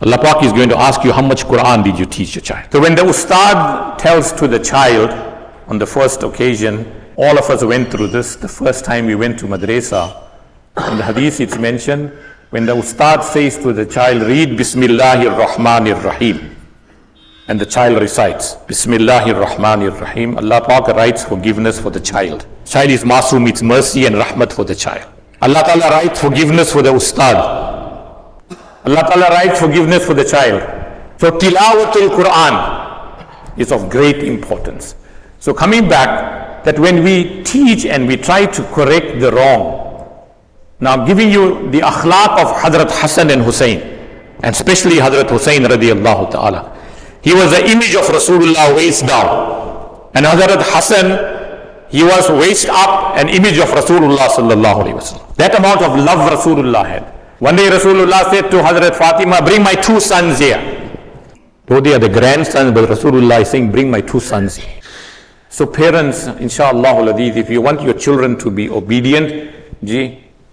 Allah 0.00 0.18
Pak 0.18 0.44
is 0.44 0.52
going 0.52 0.68
to 0.68 0.78
ask 0.78 1.02
you 1.02 1.10
how 1.10 1.22
much 1.22 1.44
Quran 1.44 1.82
did 1.82 1.98
you 1.98 2.06
teach 2.06 2.36
your 2.36 2.42
child. 2.42 2.70
So 2.70 2.80
when 2.80 2.94
the 2.94 3.02
ustad 3.02 3.98
tells 3.98 4.30
to 4.34 4.46
the 4.46 4.60
child 4.60 5.10
on 5.66 5.78
the 5.78 5.86
first 5.86 6.22
occasion, 6.22 6.86
all 7.16 7.36
of 7.36 7.50
us 7.50 7.64
went 7.64 7.90
through 7.90 8.08
this. 8.08 8.36
The 8.36 8.46
first 8.46 8.84
time 8.84 9.06
we 9.06 9.16
went 9.16 9.40
to 9.40 9.46
madrasa, 9.46 10.22
in 10.88 10.98
the 10.98 11.02
hadith 11.02 11.40
it's 11.40 11.58
mentioned, 11.58 12.12
when 12.50 12.64
the 12.64 12.74
ustad 12.74 13.22
says 13.22 13.58
to 13.58 13.72
the 13.72 13.84
child, 13.84 14.22
read 14.22 14.50
Bismillahir 14.50 15.36
Rahmanir 15.36 16.02
Rahim. 16.02 16.56
And 17.46 17.60
the 17.60 17.66
child 17.66 18.00
recites, 18.00 18.54
Bismillahir 18.66 19.44
Rahmanir 19.44 19.98
Rahim. 20.00 20.38
Allah 20.38 20.62
Pak 20.66 20.88
writes 20.88 21.24
forgiveness 21.24 21.78
for 21.78 21.90
the 21.90 22.00
child. 22.00 22.46
Child 22.64 22.90
is 22.90 23.04
masoom, 23.04 23.48
it's 23.48 23.62
mercy 23.62 24.06
and 24.06 24.16
rahmat 24.16 24.52
for 24.52 24.64
the 24.64 24.74
child. 24.74 25.06
Allah 25.40 25.62
Ta'ala 25.62 25.90
writes 25.90 26.20
forgiveness 26.20 26.72
for 26.72 26.82
the 26.82 26.92
ustad. 26.92 27.36
Allah 27.36 29.02
Ta'ala 29.08 29.28
writes 29.30 29.60
forgiveness 29.60 30.04
for 30.04 30.14
the 30.14 30.24
child. 30.24 30.62
So 31.18 31.30
tilawatul 31.30 32.10
Quran 32.16 33.58
is 33.58 33.72
of 33.72 33.90
great 33.90 34.24
importance. 34.24 34.94
So 35.38 35.52
coming 35.52 35.88
back, 35.88 36.64
that 36.64 36.78
when 36.78 37.04
we 37.04 37.42
teach 37.44 37.86
and 37.86 38.08
we 38.08 38.16
try 38.16 38.46
to 38.46 38.62
correct 38.74 39.20
the 39.20 39.32
wrong, 39.32 39.77
now 40.80 40.92
I'm 40.92 41.06
giving 41.06 41.30
you 41.30 41.70
the 41.70 41.80
akhlaq 41.80 42.38
of 42.38 42.56
Hadrat 42.56 42.90
Hassan 42.90 43.30
and 43.30 43.42
Hussein, 43.42 43.80
and 44.42 44.54
especially 44.54 44.96
Hadrat 44.96 45.28
Hussein 45.28 45.62
radiallahu 45.62 46.30
ta'ala. 46.30 46.76
He 47.22 47.34
was 47.34 47.50
the 47.50 47.68
image 47.68 47.94
of 47.94 48.04
Rasulullah 48.06 48.74
waist 48.76 49.06
down. 49.06 50.10
And 50.14 50.24
Hadrat 50.24 50.62
Hassan, 50.62 51.90
he 51.90 52.02
was 52.04 52.30
waist 52.30 52.68
up, 52.68 53.16
an 53.16 53.28
image 53.28 53.58
of 53.58 53.68
Rasulullah 53.68 54.28
sallallahu 54.28 54.84
alayhi 54.84 54.94
wasallam. 54.94 55.34
That 55.36 55.58
amount 55.58 55.82
of 55.82 55.96
love 55.98 56.30
Rasulullah 56.30 56.86
had. 56.86 57.02
One 57.40 57.56
day 57.56 57.68
Rasulullah 57.68 58.30
said 58.30 58.50
to 58.50 58.58
Hadrat 58.58 58.94
Fatima, 58.96 59.42
bring 59.42 59.62
my 59.62 59.74
two 59.74 60.00
sons 60.00 60.38
here. 60.38 60.62
Though 61.66 61.80
they 61.80 61.94
are 61.94 61.98
the 61.98 62.08
grandsons, 62.08 62.72
but 62.72 62.88
Rasulullah 62.88 63.42
is 63.42 63.50
saying, 63.50 63.70
bring 63.70 63.90
my 63.90 64.00
two 64.00 64.20
sons 64.20 64.56
here. 64.56 64.80
So 65.50 65.66
parents, 65.66 66.26
inshallah, 66.26 67.16
if 67.18 67.50
you 67.50 67.60
want 67.60 67.82
your 67.82 67.94
children 67.94 68.38
to 68.38 68.50
be 68.50 68.70
obedient, 68.70 69.54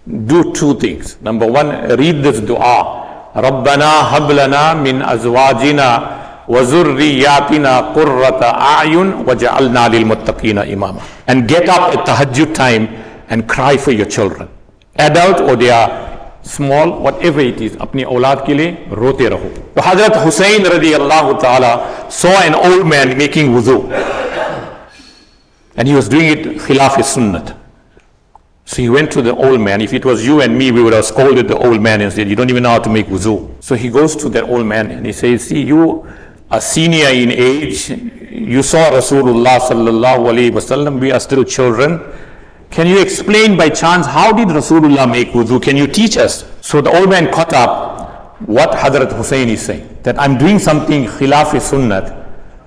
do 0.06 0.52
two 0.52 0.78
things. 0.78 1.16
Number 1.20 1.46
one, 1.46 1.88
read 1.96 2.22
this 2.22 2.40
dua. 2.40 3.02
رَبَّنَا 3.36 4.16
هَبْ 4.16 4.32
لَنَا 4.32 4.74
مِنْ 4.74 5.02
أَزْوَاجِنَا 5.02 5.88
وَزُرِّيَّاتِنَا 6.48 7.80
قُرَّةَ 7.94 8.42
أَعْيُنْ 8.42 9.26
وَجَعَلْنَا 9.26 9.88
لِلْمُتَّقِينَ 9.88 10.58
إِمَامًا 10.58 11.00
And 11.26 11.48
get 11.48 11.68
up 11.68 11.92
at 11.92 12.06
tahajjud 12.06 12.54
time 12.54 12.88
and 13.28 13.46
cry 13.46 13.76
for 13.76 13.90
your 13.90 14.06
children. 14.06 14.48
Adult 14.98 15.40
or 15.40 15.56
they 15.56 15.70
are 15.70 15.90
small, 16.42 17.00
whatever 17.00 17.40
it 17.40 17.60
is, 17.60 17.76
اپنی 17.78 18.02
اولاد 18.02 18.36
کے 18.46 18.54
لیے 18.54 18.74
روتے 18.96 19.28
رہو. 19.28 19.48
تو 19.74 19.80
حضرت 19.84 20.16
حسین 20.28 20.66
رضی 20.66 20.94
اللہ 20.94 21.32
تعالی 21.40 21.74
saw 22.08 22.34
an 22.48 22.54
old 22.54 22.86
man 22.86 23.18
making 23.18 23.52
wudu. 23.54 23.92
And 25.76 25.88
he 25.88 25.94
was 25.94 26.08
doing 26.08 26.28
it 26.32 26.60
خلاف 26.66 26.98
سنت. 27.04 27.65
So 28.66 28.82
he 28.82 28.90
went 28.90 29.12
to 29.12 29.22
the 29.22 29.34
old 29.34 29.60
man. 29.60 29.80
If 29.80 29.92
it 29.94 30.04
was 30.04 30.26
you 30.26 30.40
and 30.42 30.58
me, 30.58 30.72
we 30.72 30.82
would 30.82 30.92
have 30.92 31.04
scolded 31.04 31.46
the 31.46 31.56
old 31.56 31.80
man 31.80 32.00
and 32.00 32.12
said, 32.12 32.28
You 32.28 32.34
don't 32.34 32.50
even 32.50 32.64
know 32.64 32.70
how 32.70 32.80
to 32.80 32.90
make 32.90 33.06
wuzu. 33.06 33.62
So 33.62 33.76
he 33.76 33.88
goes 33.88 34.16
to 34.16 34.28
that 34.30 34.42
old 34.42 34.66
man 34.66 34.90
and 34.90 35.06
he 35.06 35.12
says, 35.12 35.44
See, 35.44 35.62
you 35.62 36.04
are 36.50 36.60
senior 36.60 37.06
in 37.06 37.30
age. 37.30 37.90
You 37.90 38.64
saw 38.64 38.90
Rasulullah 38.90 39.60
sallallahu 39.60 40.26
alayhi 40.32 40.50
wasallam. 40.50 41.00
We 41.00 41.12
are 41.12 41.20
still 41.20 41.44
children. 41.44 42.00
Can 42.70 42.88
you 42.88 43.00
explain 43.00 43.56
by 43.56 43.68
chance 43.68 44.04
how 44.04 44.32
did 44.32 44.48
Rasulullah 44.48 45.08
make 45.08 45.28
wuzu? 45.28 45.62
Can 45.62 45.76
you 45.76 45.86
teach 45.86 46.16
us? 46.16 46.44
So 46.60 46.80
the 46.80 46.90
old 46.90 47.08
man 47.08 47.32
caught 47.32 47.52
up 47.52 48.40
what 48.40 48.72
Hadrat 48.72 49.12
Hussein 49.16 49.48
is 49.48 49.62
saying. 49.62 49.98
That 50.02 50.20
I'm 50.20 50.36
doing 50.38 50.58
something 50.58 51.04
khilaf 51.04 51.52
sunnat. 51.60 52.24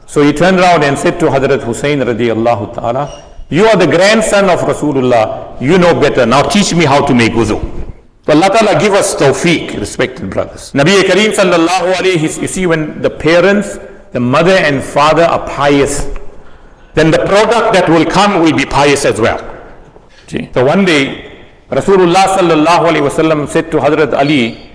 So 0.07 0.23
he 0.23 0.31
turned 0.31 0.59
around 0.59 0.83
and 0.85 0.97
said 0.97 1.19
to 1.19 1.25
Hadrat 1.25 1.61
Hussein 1.61 1.99
radiallahu 1.99 2.73
ta'ala, 2.73 3.28
you 3.49 3.65
are 3.65 3.75
the 3.77 3.87
grandson 3.87 4.49
of 4.49 4.59
Rasulullah, 4.59 5.59
you 5.61 5.77
know 5.77 5.99
better, 5.99 6.25
now 6.25 6.43
teach 6.43 6.73
me 6.73 6.85
how 6.85 7.05
to 7.05 7.13
make 7.13 7.31
wuzu. 7.33 7.59
So 8.25 8.33
Allah 8.33 8.49
Ta'ala 8.49 8.79
give 8.79 8.93
us 8.93 9.15
tawfiq, 9.15 9.79
respected 9.79 10.29
brothers. 10.29 10.71
Nabi 10.73 11.01
Kareem 11.01 11.33
sallallahu 11.33 11.93
alayhi, 11.93 12.41
you 12.41 12.47
see 12.47 12.67
when 12.67 13.01
the 13.01 13.09
parents, 13.09 13.79
the 14.11 14.19
mother 14.19 14.51
and 14.51 14.83
father 14.83 15.23
are 15.23 15.47
pious, 15.49 16.05
then 16.93 17.09
the 17.11 17.17
product 17.25 17.73
that 17.73 17.89
will 17.89 18.05
come 18.05 18.41
will 18.43 18.55
be 18.55 18.65
pious 18.65 19.05
as 19.05 19.19
well. 19.19 19.39
So 20.27 20.63
one 20.63 20.85
day, 20.85 21.45
Rasulullah 21.71 22.37
sallallahu 22.37 22.85
alaihi 22.89 23.09
wasallam 23.09 23.47
said 23.47 23.71
to 23.71 23.77
Hazrat 23.77 24.13
Ali, 24.13 24.69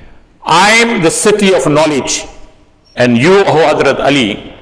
I 0.44 0.70
am 0.72 1.00
the 1.02 1.10
city 1.10 1.54
of 1.54 1.66
knowledge, 1.70 2.24
and 2.96 3.16
you, 3.16 3.38
O 3.40 3.44
Hazrat 3.44 4.00
Ali, 4.00 4.52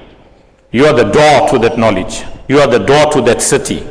you 0.71 0.85
are 0.85 0.93
the 0.93 1.03
door 1.03 1.49
to 1.49 1.59
that 1.59 1.77
knowledge. 1.79 2.23
You 2.47 2.59
are 2.59 2.67
the 2.67 2.79
door 2.79 3.11
to 3.13 3.21
that 3.21 3.41
city. 3.41 3.87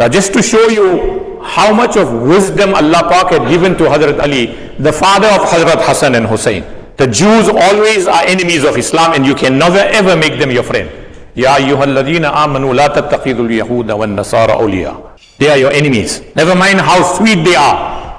Now, 0.00 0.08
just 0.08 0.32
to 0.32 0.40
show 0.40 0.64
you 0.72 1.36
how 1.44 1.74
much 1.76 1.98
of 2.00 2.08
wisdom 2.24 2.72
Allah 2.72 3.04
Pak 3.04 3.36
had 3.36 3.44
given 3.52 3.76
to 3.76 3.84
Hazrat 3.84 4.16
Ali, 4.16 4.56
the 4.80 4.88
father 4.90 5.28
of 5.28 5.44
Hazrat 5.44 5.76
Hassan 5.84 6.14
and 6.16 6.24
Hussein. 6.24 6.64
The 6.96 7.04
Jews 7.06 7.52
always 7.52 8.08
are 8.08 8.24
enemies 8.24 8.64
of 8.64 8.78
Islam, 8.80 9.12
and 9.12 9.26
you 9.28 9.34
can 9.34 9.58
never 9.60 9.76
ever 9.92 10.16
make 10.16 10.40
them 10.40 10.50
your 10.50 10.62
friend. 10.64 10.88
Ya 11.36 11.60
ayyuhalladhina 11.60 12.32
amanu 12.32 12.72
la 12.72 12.88
tattaqidul 12.88 13.52
yahuda 13.52 13.92
wan 13.92 14.16
nasara 14.16 14.56
awliya. 14.56 14.96
They 15.36 15.50
are 15.52 15.58
your 15.58 15.72
enemies. 15.72 16.24
Never 16.34 16.56
mind 16.56 16.80
how 16.80 17.02
sweet 17.04 17.44
they 17.44 17.54
are. 17.56 18.09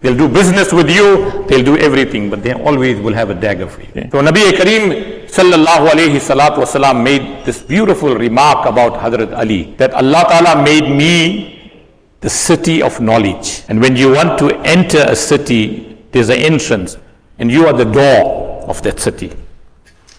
They'll 0.00 0.16
do 0.16 0.28
business 0.28 0.72
with 0.72 0.88
you, 0.88 1.44
they'll 1.48 1.64
do 1.64 1.76
everything, 1.76 2.30
but 2.30 2.42
they 2.42 2.52
always 2.52 3.00
will 3.00 3.14
have 3.14 3.30
a 3.30 3.34
dagger 3.34 3.66
for 3.66 3.80
you. 3.80 4.08
So 4.12 4.22
Nabi 4.22 4.52
Kareem 4.52 5.26
sallallahu 5.26 5.88
alayhi 5.90 6.20
salatu 6.20 6.58
wasalam 6.62 7.02
made 7.02 7.44
this 7.44 7.62
beautiful 7.62 8.14
remark 8.14 8.66
about 8.66 8.94
Hadrat 8.94 9.36
Ali 9.36 9.74
that 9.78 9.92
Allah 9.94 10.24
Ta'ala 10.28 10.62
made 10.62 10.84
me 10.88 11.74
the 12.20 12.30
city 12.30 12.80
of 12.80 13.00
knowledge. 13.00 13.64
And 13.68 13.80
when 13.80 13.96
you 13.96 14.12
want 14.12 14.38
to 14.38 14.56
enter 14.60 15.04
a 15.08 15.16
city, 15.16 15.98
there's 16.12 16.28
an 16.28 16.38
entrance, 16.38 16.96
and 17.40 17.50
you 17.50 17.66
are 17.66 17.72
the 17.72 17.84
door 17.84 18.62
of 18.68 18.80
that 18.82 19.00
city. 19.00 19.32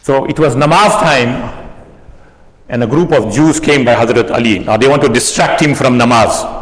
So 0.02 0.26
it 0.26 0.38
was 0.40 0.56
namaz 0.58 1.00
time, 1.00 1.56
and 2.68 2.84
a 2.84 2.88
group 2.88 3.14
of 3.14 3.34
Jews 3.34 3.62
came 3.62 3.86
by 3.86 3.96
Hadrat 3.96 4.30
Ali. 4.30 4.60
Now 4.60 4.76
they 4.76 4.90
want 4.90 5.04
to 5.04 5.10
distract 5.10 5.62
him 5.62 5.74
from 5.74 5.98
namaz. 5.98 6.59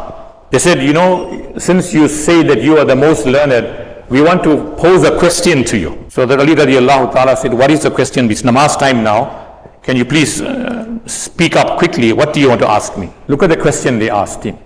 They 0.50 0.58
said, 0.58 0.82
You 0.82 0.92
know, 0.92 1.54
since 1.58 1.92
you 1.92 2.08
say 2.08 2.42
that 2.42 2.62
you 2.62 2.78
are 2.78 2.84
the 2.84 2.96
most 2.96 3.26
learned, 3.26 3.86
we 4.08 4.22
want 4.22 4.42
to 4.44 4.74
pose 4.78 5.04
a 5.04 5.18
question 5.18 5.64
to 5.64 5.76
you. 5.76 6.06
So 6.08 6.24
the 6.24 6.38
Ali 6.38 6.54
radiallahu 6.54 7.12
ta'ala 7.12 7.36
said, 7.36 7.52
What 7.52 7.70
is 7.70 7.82
the 7.82 7.90
question? 7.90 8.30
It's 8.30 8.42
namaz 8.42 8.78
time 8.78 9.04
now. 9.04 9.46
Can 9.82 9.96
you 9.96 10.04
please 10.04 10.40
uh, 10.40 10.98
speak 11.06 11.56
up 11.56 11.78
quickly? 11.78 12.12
What 12.12 12.32
do 12.32 12.40
you 12.40 12.48
want 12.48 12.60
to 12.60 12.68
ask 12.68 12.96
me? 12.96 13.10
Look 13.26 13.42
at 13.42 13.50
the 13.50 13.56
question 13.56 13.98
they 13.98 14.10
asked 14.10 14.44
him. 14.44 14.58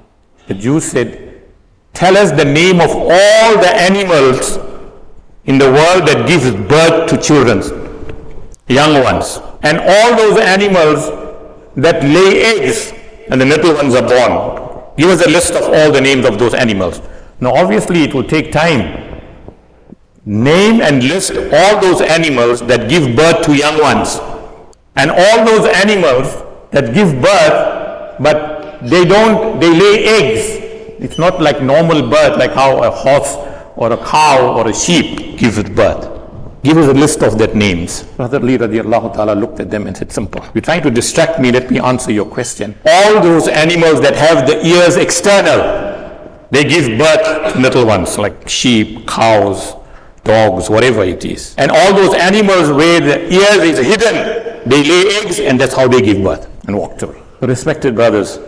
The 0.47 0.55
Jews 0.55 0.85
said, 0.85 1.43
Tell 1.93 2.17
us 2.17 2.31
the 2.31 2.45
name 2.45 2.81
of 2.81 2.91
all 2.91 3.53
the 3.59 3.73
animals 3.75 4.57
in 5.45 5.59
the 5.59 5.67
world 5.67 6.07
that 6.09 6.27
gives 6.27 6.51
birth 6.51 7.11
to 7.11 7.19
children, 7.19 7.61
young 8.69 9.03
ones. 9.03 9.41
And 9.63 9.79
all 9.79 10.17
those 10.17 10.39
animals 10.41 11.11
that 11.77 12.03
lay 12.03 12.43
eggs 12.43 12.93
and 13.29 13.41
the 13.41 13.47
little 13.47 13.75
ones 13.75 13.95
are 13.95 14.03
born. 14.03 14.62
Give 14.97 15.09
us 15.09 15.25
a 15.25 15.31
list 15.31 15.55
of 15.55 15.63
all 15.63 15.91
the 15.91 16.01
names 16.01 16.27
of 16.27 16.39
those 16.39 16.55
animals. 16.55 17.01
Now, 17.41 17.55
obviously, 17.55 18.03
it 18.05 18.15
will 18.15 18.25
take 18.25 18.53
time. 18.53 19.21
Name 20.25 20.81
and 20.81 21.03
list 21.03 21.33
all 21.33 21.81
those 21.81 22.01
animals 22.01 22.61
that 22.67 22.89
give 22.89 23.17
birth 23.17 23.45
to 23.47 23.57
young 23.57 23.81
ones. 23.81 24.21
And 24.97 25.11
all 25.11 25.45
those 25.45 25.67
animals 25.67 26.45
that 26.71 26.95
give 26.95 27.21
birth, 27.21 28.17
but 28.21 28.81
they 28.83 29.05
don't, 29.05 29.59
they 29.59 29.71
lay 29.71 30.05
eggs. 30.05 30.63
It's 31.03 31.19
not 31.19 31.41
like 31.41 31.63
normal 31.63 32.09
birth, 32.09 32.39
like 32.39 32.53
how 32.53 32.83
a 32.83 32.91
horse 32.91 33.35
or 33.77 33.93
a 33.93 33.97
cow 33.97 34.55
or 34.57 34.69
a 34.69 34.75
sheep 34.75 35.39
gives 35.39 35.63
birth. 35.71 36.12
Give 36.63 36.77
us 36.77 36.89
a 36.89 36.95
list 36.95 37.23
of 37.23 37.39
that 37.39 37.57
names. 37.57 38.05
Brother 38.05 38.39
Ali 38.39 38.57
radiallahu 38.57 39.15
ta'ala 39.15 39.35
looked 39.35 39.59
at 39.59 39.69
them 39.69 39.89
and 39.89 39.97
said, 39.97 40.13
Simple. 40.13 40.45
You're 40.55 40.63
trying 40.63 40.83
to 40.83 40.91
distract 40.91 41.41
me, 41.41 41.51
let 41.51 41.71
me 41.71 41.81
answer 41.81 42.13
your 42.13 42.25
question. 42.27 42.77
All 42.87 43.21
those 43.21 43.49
animals 43.49 44.01
that 44.01 44.15
have 44.15 44.47
the 44.47 44.65
ears 44.65 44.97
external, 44.97 45.59
they 46.53 46.63
give 46.63 46.97
birth 46.99 47.55
to 47.55 47.59
little 47.61 47.85
ones 47.85 48.17
like 48.17 48.49
sheep, 48.49 49.09
cows, 49.09 49.75
dogs, 50.23 50.71
whatever 50.71 51.03
it 51.03 51.25
is. 51.25 51.57
And 51.59 51.73
all 51.73 51.95
those 51.95 52.15
animals 52.15 52.71
where 52.71 53.01
the 53.01 53.33
ears 53.33 53.79
is 53.79 53.85
hidden, 53.85 54.69
they 54.69 54.85
lay 54.85 55.17
eggs 55.17 55.41
and 55.41 55.61
that's 55.61 55.75
how 55.75 55.89
they 55.89 56.01
give 56.01 56.23
birth 56.23 56.49
and 56.69 56.77
walk 56.79 57.03
away. 57.03 57.21
Respected 57.41 57.97
brothers, 57.97 58.39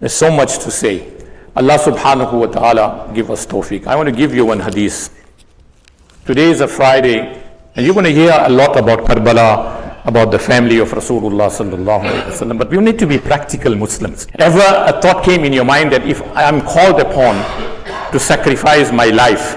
there's 0.00 0.12
so 0.12 0.32
much 0.32 0.58
to 0.64 0.70
say. 0.72 1.08
Allah 1.54 1.78
subhanahu 1.78 2.32
wa 2.32 2.46
ta'ala 2.46 3.12
give 3.14 3.30
us 3.30 3.46
tawfiq. 3.46 3.86
I 3.86 3.94
want 3.94 4.08
to 4.08 4.14
give 4.14 4.34
you 4.34 4.46
one 4.46 4.58
hadith. 4.58 5.14
Today 6.24 6.50
is 6.50 6.60
a 6.60 6.66
Friday. 6.66 7.41
And 7.74 7.86
you're 7.86 7.94
going 7.94 8.04
to 8.04 8.12
hear 8.12 8.34
a 8.36 8.50
lot 8.50 8.76
about 8.76 9.00
Karbala, 9.00 10.04
about 10.06 10.30
the 10.30 10.38
family 10.38 10.78
of 10.78 10.90
Rasulullah 10.90 11.48
sallallahu 11.48 12.02
alaihi 12.04 12.24
wasallam. 12.24 12.58
But 12.58 12.68
we 12.70 12.76
need 12.78 12.98
to 12.98 13.06
be 13.06 13.18
practical 13.18 13.74
Muslims. 13.74 14.26
Ever 14.38 14.58
a 14.60 15.00
thought 15.00 15.24
came 15.24 15.44
in 15.44 15.54
your 15.54 15.64
mind 15.64 15.90
that 15.92 16.06
if 16.06 16.20
I 16.36 16.42
am 16.42 16.60
called 16.60 17.00
upon 17.00 17.36
to 18.12 18.18
sacrifice 18.18 18.92
my 18.92 19.06
life 19.06 19.56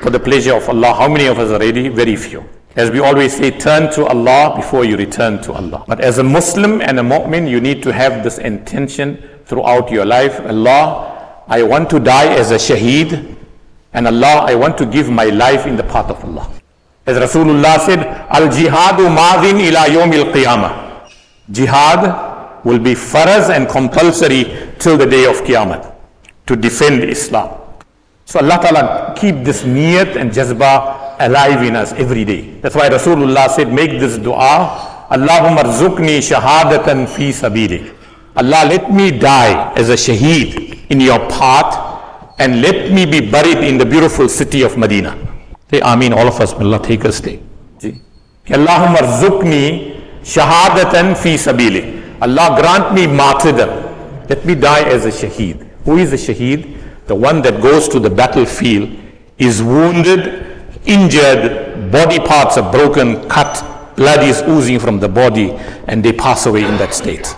for 0.00 0.10
the 0.10 0.20
pleasure 0.20 0.54
of 0.54 0.68
Allah, 0.68 0.94
how 0.94 1.08
many 1.08 1.26
of 1.26 1.40
us 1.40 1.50
are 1.50 1.58
ready? 1.58 1.88
Very 1.88 2.14
few. 2.14 2.44
As 2.76 2.92
we 2.92 3.00
always 3.00 3.36
say, 3.36 3.50
turn 3.50 3.90
to 3.94 4.06
Allah 4.06 4.54
before 4.54 4.84
you 4.84 4.96
return 4.96 5.42
to 5.42 5.54
Allah. 5.54 5.84
But 5.88 6.00
as 6.00 6.18
a 6.18 6.22
Muslim 6.22 6.80
and 6.82 7.00
a 7.00 7.02
mu'min, 7.02 7.50
you 7.50 7.60
need 7.60 7.82
to 7.82 7.92
have 7.92 8.22
this 8.22 8.38
intention 8.38 9.28
throughout 9.44 9.90
your 9.90 10.04
life. 10.04 10.38
Allah, 10.40 11.42
I 11.48 11.64
want 11.64 11.90
to 11.90 11.98
die 11.98 12.32
as 12.32 12.52
a 12.52 12.56
shaheed. 12.56 13.36
And 13.92 14.06
Allah, 14.06 14.44
I 14.46 14.54
want 14.54 14.78
to 14.78 14.86
give 14.86 15.10
my 15.10 15.26
life 15.26 15.66
in 15.66 15.76
the 15.76 15.84
path 15.84 16.10
of 16.10 16.24
Allah. 16.24 16.48
As 17.06 17.16
Rasulullah 17.18 17.78
said, 17.80 18.00
Al 18.30 18.48
jihadu 18.48 19.08
madin 19.08 19.60
ila 19.60 19.86
yawmil 19.88 20.32
qiyamah. 20.32 21.10
Jihad 21.50 22.64
will 22.64 22.78
be 22.78 22.94
faraz 22.94 23.54
and 23.54 23.68
compulsory 23.68 24.44
till 24.78 24.96
the 24.96 25.06
day 25.06 25.24
of 25.26 25.36
Qiyamah 25.42 25.92
to 26.46 26.56
defend 26.56 27.04
Islam. 27.04 27.60
So 28.24 28.40
Allah 28.40 28.58
Ta'ala 28.62 29.14
keep 29.16 29.44
this 29.44 29.62
niyat 29.62 30.16
and 30.16 30.30
jazba 30.30 31.16
alive 31.20 31.62
in 31.62 31.76
us 31.76 31.92
every 31.92 32.24
day. 32.24 32.58
That's 32.62 32.74
why 32.74 32.88
Rasulullah 32.88 33.50
said, 33.50 33.70
make 33.70 34.00
this 34.00 34.16
dua, 34.16 35.06
Allahumma 35.10 35.64
rzukni 35.64 36.18
shahadatan 36.24 37.06
fi 37.06 37.28
sabili. 37.30 37.94
Allah, 38.36 38.64
let 38.66 38.90
me 38.90 39.10
die 39.10 39.74
as 39.74 39.90
a 39.90 39.94
shaheed 39.94 40.86
in 40.88 41.00
your 41.00 41.18
path 41.28 42.32
and 42.38 42.62
let 42.62 42.90
me 42.90 43.04
be 43.04 43.20
buried 43.30 43.58
in 43.58 43.76
the 43.76 43.84
beautiful 43.84 44.28
city 44.28 44.62
of 44.62 44.76
Medina. 44.78 45.16
Say 45.70 45.80
Ameen, 45.80 46.12
all 46.12 46.28
of 46.28 46.40
us, 46.40 46.52
may 46.58 46.64
Allah 46.64 46.80
take 46.82 47.04
us 47.04 47.20
day. 47.20 47.40
Allahumma 48.46 48.98
rzukni 48.98 50.00
shahadatan 50.22 51.16
fi 51.16 51.34
sabili. 51.34 52.02
Allah 52.20 52.56
grant 52.60 52.94
me 52.94 53.06
martyrdom. 53.06 53.70
Let 54.28 54.44
me 54.44 54.54
die 54.54 54.82
as 54.82 55.06
a 55.06 55.10
shaheed. 55.10 55.66
Who 55.84 55.96
is 55.98 56.12
a 56.12 56.16
shaheed? 56.16 57.06
The 57.06 57.14
one 57.14 57.42
that 57.42 57.60
goes 57.62 57.88
to 57.88 58.00
the 58.00 58.10
battlefield, 58.10 58.90
is 59.38 59.62
wounded, 59.62 60.46
injured, 60.86 61.90
body 61.90 62.18
parts 62.20 62.56
are 62.56 62.70
broken, 62.70 63.28
cut, 63.28 63.62
blood 63.96 64.22
is 64.22 64.42
oozing 64.42 64.78
from 64.78 65.00
the 65.00 65.08
body, 65.08 65.50
and 65.88 66.04
they 66.04 66.12
pass 66.12 66.46
away 66.46 66.64
in 66.64 66.76
that 66.78 66.94
state. 66.94 67.34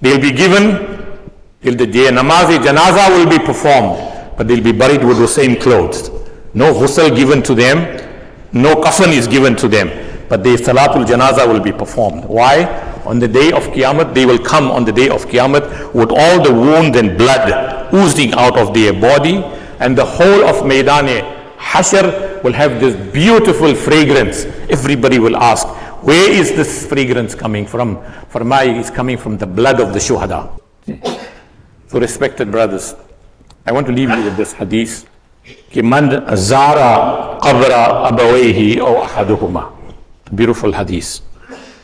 They'll 0.00 0.20
be 0.20 0.32
given 0.32 1.16
till 1.62 1.76
the 1.76 1.86
day 1.86 2.08
namazi 2.10 2.58
janaza 2.58 3.08
will 3.10 3.28
be 3.30 3.38
performed, 3.44 4.36
but 4.36 4.48
they'll 4.48 4.62
be 4.64 4.72
buried 4.72 5.04
with 5.04 5.18
the 5.18 5.28
same 5.28 5.56
clothes. 5.60 6.10
No 6.54 6.74
ghusl 6.74 7.14
given 7.16 7.42
to 7.42 7.54
them, 7.54 7.78
no 8.52 8.76
kafan 8.76 9.12
is 9.12 9.26
given 9.26 9.56
to 9.56 9.68
them, 9.68 9.88
but 10.28 10.42
the 10.44 10.50
salatul 10.50 11.06
janaza 11.06 11.50
will 11.50 11.60
be 11.60 11.72
performed. 11.72 12.24
Why? 12.24 12.66
On 13.06 13.18
the 13.18 13.26
day 13.26 13.50
of 13.52 13.64
Qiyamah, 13.68 14.14
they 14.14 14.26
will 14.26 14.38
come 14.38 14.70
on 14.70 14.84
the 14.84 14.92
day 14.92 15.08
of 15.08 15.24
Qiyamah 15.26 15.92
with 15.94 16.10
all 16.12 16.42
the 16.42 16.52
wound 16.52 16.94
and 16.96 17.16
blood 17.16 17.92
oozing 17.94 18.32
out 18.34 18.56
of 18.58 18.74
their 18.74 18.92
body, 18.92 19.42
and 19.80 19.96
the 19.96 20.04
whole 20.04 20.44
of 20.44 20.56
Maidane 20.64 21.40
Hashr 21.56 22.42
will 22.44 22.52
have 22.52 22.80
this 22.80 22.94
beautiful 23.12 23.74
fragrance. 23.74 24.44
Everybody 24.68 25.18
will 25.18 25.36
ask, 25.36 25.66
where 26.04 26.30
is 26.30 26.50
this 26.50 26.86
fragrance 26.86 27.34
coming 27.34 27.66
from? 27.66 27.96
Farmai 28.30 28.78
is 28.78 28.90
coming 28.90 29.16
from 29.16 29.38
the 29.38 29.46
blood 29.46 29.80
of 29.80 29.92
the 29.92 29.98
shuhada. 29.98 30.60
So 31.88 31.98
respected 31.98 32.50
brothers, 32.50 32.94
I 33.64 33.72
want 33.72 33.86
to 33.86 33.92
leave 33.92 34.10
you 34.10 34.22
with 34.24 34.36
this 34.36 34.52
hadith. 34.52 35.08
कि 35.44 35.82
मन 35.82 36.08
जारा 36.36 37.38
or. 38.82 39.72
Beautiful 40.34 40.72
hadith. 40.72 41.20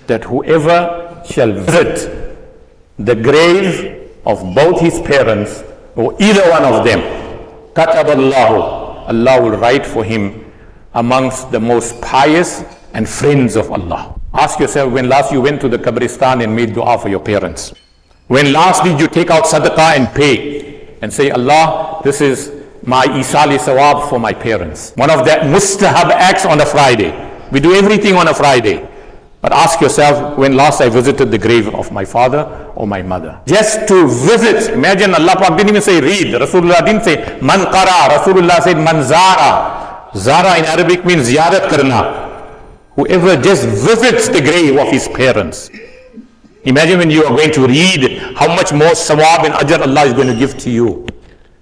That 0.07 0.25
whoever 0.25 1.23
shall 1.29 1.53
visit 1.53 2.37
the 2.99 3.15
grave 3.15 4.11
of 4.25 4.55
both 4.55 4.81
his 4.81 5.01
parents 5.01 5.63
or 5.97 6.15
either 6.21 6.43
one 6.51 6.65
of 6.65 6.85
them, 6.85 7.01
kataballahu, 7.75 9.09
Allah 9.09 9.43
will 9.43 9.59
write 9.59 9.85
for 9.87 10.05
him 10.05 10.45
amongst 10.95 11.51
the 11.51 11.61
most 11.61 12.01
pious 12.01 12.65
and 12.95 13.09
friends 13.09 13.57
of 13.57 13.71
Allah. 13.71 14.15
Ask 14.33 14.61
yourself 14.61 14.93
when 14.93 15.09
last 15.09 15.33
you 15.33 15.41
went 15.41 15.61
to 15.63 15.69
the 15.69 15.79
Kabristan 15.79 16.43
and 16.45 16.55
made 16.55 16.75
dua 16.75 16.99
for 16.99 17.09
your 17.09 17.21
parents. 17.21 17.75
When 18.29 18.53
last 18.53 18.85
did 18.85 19.01
you 19.01 19.09
take 19.09 19.31
out 19.31 19.45
sadaqah 19.45 19.97
and 19.97 20.09
pay 20.09 20.97
and 21.01 21.13
say, 21.13 21.31
Allah, 21.31 22.01
this 22.05 22.21
is 22.21 22.58
my 22.85 23.05
isali 23.07 23.59
sawab 23.59 24.09
for 24.09 24.19
my 24.19 24.33
parents. 24.33 24.93
One 24.97 25.11
of 25.11 25.25
the 25.25 25.33
mustahab 25.55 26.11
acts 26.11 26.45
on 26.45 26.61
a 26.61 26.67
Friday. 26.67 27.13
We 27.51 27.61
do 27.61 27.75
everything 27.75 28.15
on 28.15 28.29
a 28.29 28.35
Friday. 28.35 28.87
But 29.41 29.53
ask 29.53 29.81
yourself 29.81 30.37
when 30.37 30.57
last 30.57 30.81
I 30.81 30.89
visited 30.89 31.31
the 31.31 31.39
grave 31.39 31.73
of 31.75 31.93
my 31.93 32.05
father 32.05 32.43
or 32.75 32.87
my 32.87 33.03
mother. 33.03 33.41
Just 33.47 33.87
to 33.89 34.09
visit. 34.09 34.73
Imagine 34.75 35.15
Allah 35.15 35.37
didn't 35.57 35.69
even 35.69 35.83
say 35.83 36.01
read. 36.01 36.35
Rasulullah 36.35 36.85
didn't 36.85 37.05
say 37.05 37.17
man 37.41 37.61
qara. 37.71 38.19
Rasulullah 38.19 38.61
said 38.63 38.77
man 38.77 39.03
zara. 39.05 40.11
Zara 40.17 40.59
in 40.59 40.65
Arabic 40.65 41.05
means 41.05 41.29
ziyarat 41.31 41.69
karna. 41.71 42.27
Whoever 42.97 43.41
just 43.41 43.65
visits 43.67 44.29
the 44.29 44.41
grave 44.41 44.77
of 44.77 44.89
his 44.91 45.07
parents. 45.07 45.71
Imagine 46.65 46.99
when 46.99 47.11
you 47.11 47.25
are 47.25 47.31
going 47.37 47.53
to 47.53 47.67
read 47.67 48.19
how 48.37 48.49
much 48.49 48.73
more 48.73 48.91
sawab 48.99 49.45
and 49.47 49.55
ajr 49.55 49.81
Allah 49.81 50.05
is 50.07 50.13
going 50.15 50.27
to 50.27 50.35
give 50.35 50.59
to 50.59 50.71
you. 50.71 51.07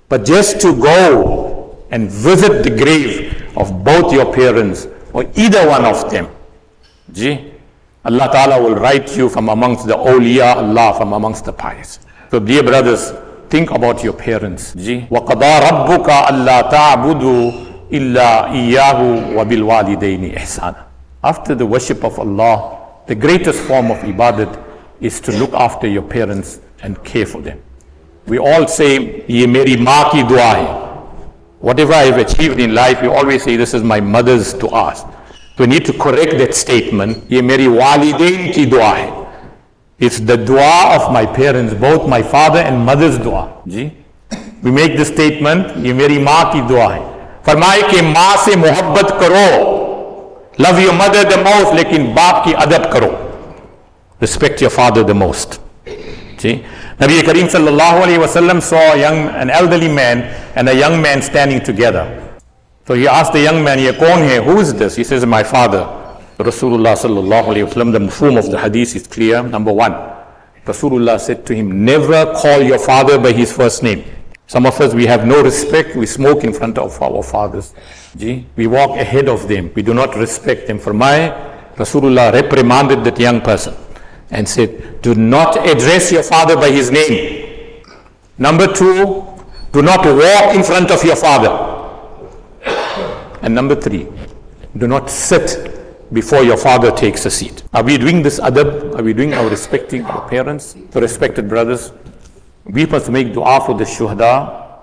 But 0.09 0.25
just 0.25 0.59
to 0.61 0.75
go 0.75 1.77
and 1.91 2.09
visit 2.09 2.63
the 2.63 2.69
grave 2.69 3.51
of 3.55 3.83
both 3.83 4.13
your 4.13 4.33
parents 4.33 4.87
or 5.13 5.23
either 5.35 5.67
one 5.67 5.85
of 5.85 6.09
them. 6.09 6.27
Gee, 7.11 7.51
Allah 8.03 8.29
Ta'ala 8.31 8.61
will 8.61 8.75
write 8.75 9.15
you 9.17 9.29
from 9.29 9.49
amongst 9.49 9.85
the 9.87 9.93
awliya 9.95 10.55
Allah, 10.55 10.93
from 10.97 11.13
amongst 11.13 11.45
the 11.45 11.53
pious. 11.53 11.99
So 12.31 12.39
dear 12.39 12.63
brothers, 12.63 13.11
think 13.49 13.71
about 13.71 14.03
your 14.03 14.13
parents. 14.13 14.73
وَقَضَى 14.75 15.53
رَبُّكَ 15.69 16.07
أَلَّا 16.07 16.61
تَعْبُدُوا 16.71 17.51
إِلَّا 17.91 18.47
إِيَّاهُ 18.55 19.35
وَبِالْوَالِدَيْنِ 19.35 20.33
إِحْسَانًا 20.35 20.83
After 21.23 21.53
the 21.53 21.65
worship 21.65 22.03
of 22.03 22.17
Allah, 22.17 22.79
the 23.07 23.15
greatest 23.15 23.59
form 23.63 23.91
of 23.91 23.97
ibadat 23.99 24.57
is 25.01 25.19
to 25.21 25.31
look 25.33 25.53
after 25.53 25.87
your 25.87 26.03
parents 26.03 26.59
and 26.81 27.03
care 27.03 27.25
for 27.25 27.41
them. 27.41 27.61
وی 28.26 28.38
آل 28.54 28.66
سے 28.68 28.96
یہ 29.28 29.46
میری 29.46 29.76
ماں 29.80 30.02
کی 30.12 30.22
دعا 30.30 30.50
ہے 30.52 30.64
وٹ 31.60 31.78
ایور 31.80 31.94
آئی 31.94 32.10
اچیوڈ 32.20 32.60
ان 32.60 32.74
لائف 32.74 33.02
یو 33.02 33.12
آلویز 33.14 33.42
سی 33.44 33.56
دس 33.56 33.74
از 33.74 33.82
مائی 33.84 34.00
مدرز 34.08 34.54
ٹو 34.60 34.68
آس 34.76 35.04
تو 35.58 35.64
نیڈ 35.64 35.86
ٹو 35.86 35.92
کریکٹ 36.00 36.38
دیٹ 36.38 36.50
اسٹیٹمنٹ 36.50 37.32
یہ 37.32 37.42
میری 37.42 37.66
والدین 37.68 38.50
کی 38.52 38.64
دعا 38.70 38.90
ہے 38.96 39.08
اٹس 40.00 40.18
دا 40.28 40.34
دعا 40.48 40.80
آف 40.94 41.08
مائی 41.10 41.26
پیرنٹس 41.34 41.74
بہت 41.80 42.08
مائی 42.08 42.22
فادر 42.30 42.64
اینڈ 42.64 42.78
مدرز 42.84 43.18
دعا 43.24 43.44
جی 43.66 43.88
وی 44.62 44.70
میک 44.70 44.96
دا 44.96 45.02
اسٹیٹمنٹ 45.02 45.66
یہ 45.76 45.92
میری 45.94 46.18
ماں 46.20 46.42
کی 46.52 46.60
دعا 46.68 46.94
ہے 46.94 47.00
فرمائے 47.44 47.82
کہ 47.90 48.02
ماں 48.04 48.34
سے 48.44 48.56
محبت 48.58 49.12
کرو 49.20 49.46
لو 50.58 50.80
یور 50.80 50.92
مدر 50.94 51.30
دا 51.30 51.40
موسٹ 51.40 51.74
لیکن 51.74 52.04
باپ 52.14 52.44
کی 52.44 52.54
ادب 52.58 52.90
کرو 52.92 53.08
ریسپیکٹ 54.20 54.62
یور 54.62 54.70
فادر 54.70 55.02
دا 55.02 55.12
موسٹ 55.14 55.58
जी 56.38 56.64
Nabi 56.98 57.20
Kareem 57.22 57.48
sallallahu 57.48 58.04
alayhi 58.04 58.18
wasallam 58.18 58.62
saw 58.62 58.94
a 58.94 58.98
young, 58.98 59.28
an 59.28 59.50
elderly 59.50 59.88
man 59.88 60.22
and 60.54 60.68
a 60.68 60.74
young 60.74 61.00
man 61.02 61.20
standing 61.20 61.62
together. 61.62 62.22
So 62.86 62.94
he 62.94 63.08
asked 63.08 63.32
the 63.32 63.40
young 63.40 63.62
man, 63.64 63.78
Ye? 63.78 63.92
Who 63.92 64.60
is 64.60 64.72
this? 64.72 64.96
He 64.96 65.04
says, 65.04 65.26
My 65.26 65.42
father. 65.42 65.84
Rasulullah 66.38 66.94
sallallahu 66.94 67.44
alayhi 67.44 67.66
wasallam, 67.68 67.92
the 67.92 68.10
form 68.10 68.36
of 68.36 68.50
the 68.50 68.58
hadith 68.58 68.94
is 68.94 69.06
clear. 69.06 69.42
Number 69.42 69.72
one, 69.72 69.92
Rasulullah 70.64 71.18
said 71.18 71.44
to 71.46 71.54
him, 71.54 71.84
Never 71.84 72.32
call 72.34 72.62
your 72.62 72.78
father 72.78 73.18
by 73.18 73.32
his 73.32 73.52
first 73.52 73.82
name. 73.82 74.04
Some 74.46 74.64
of 74.66 74.80
us, 74.80 74.94
we 74.94 75.06
have 75.06 75.26
no 75.26 75.42
respect. 75.42 75.96
We 75.96 76.06
smoke 76.06 76.44
in 76.44 76.52
front 76.52 76.78
of 76.78 77.00
our 77.02 77.22
fathers. 77.22 77.74
We 78.16 78.66
walk 78.66 78.96
ahead 78.96 79.28
of 79.28 79.48
them. 79.48 79.72
We 79.74 79.82
do 79.82 79.92
not 79.92 80.14
respect 80.14 80.68
them. 80.68 80.78
For 80.78 80.94
my 80.94 81.30
Rasulullah 81.76 82.32
reprimanded 82.32 83.02
that 83.04 83.18
young 83.18 83.40
person 83.40 83.74
and 84.30 84.48
said, 84.48 85.00
Do 85.02 85.14
not 85.14 85.56
address 85.66 86.10
your 86.12 86.22
father 86.22 86.56
by 86.56 86.70
his 86.70 86.90
name. 86.90 87.82
Number 88.38 88.66
two, 88.72 89.24
do 89.72 89.82
not 89.82 90.04
walk 90.04 90.54
in 90.54 90.62
front 90.62 90.90
of 90.90 91.02
your 91.04 91.16
father. 91.16 91.52
And 93.42 93.54
number 93.54 93.74
three, 93.74 94.06
do 94.76 94.86
not 94.86 95.10
sit 95.10 95.72
before 96.12 96.42
your 96.42 96.56
father 96.56 96.90
takes 96.90 97.26
a 97.26 97.30
seat. 97.30 97.62
Are 97.72 97.82
we 97.82 97.98
doing 97.98 98.22
this 98.22 98.38
adab? 98.40 98.98
Are 98.98 99.02
we 99.02 99.12
doing 99.12 99.34
our 99.34 99.48
respecting 99.48 100.04
our 100.04 100.28
parents? 100.28 100.76
So 100.90 101.00
respected 101.00 101.48
brothers, 101.48 101.92
we 102.64 102.86
must 102.86 103.10
make 103.10 103.32
dua 103.32 103.60
for 103.64 103.74
the 103.74 103.84
shuhada 103.84 104.80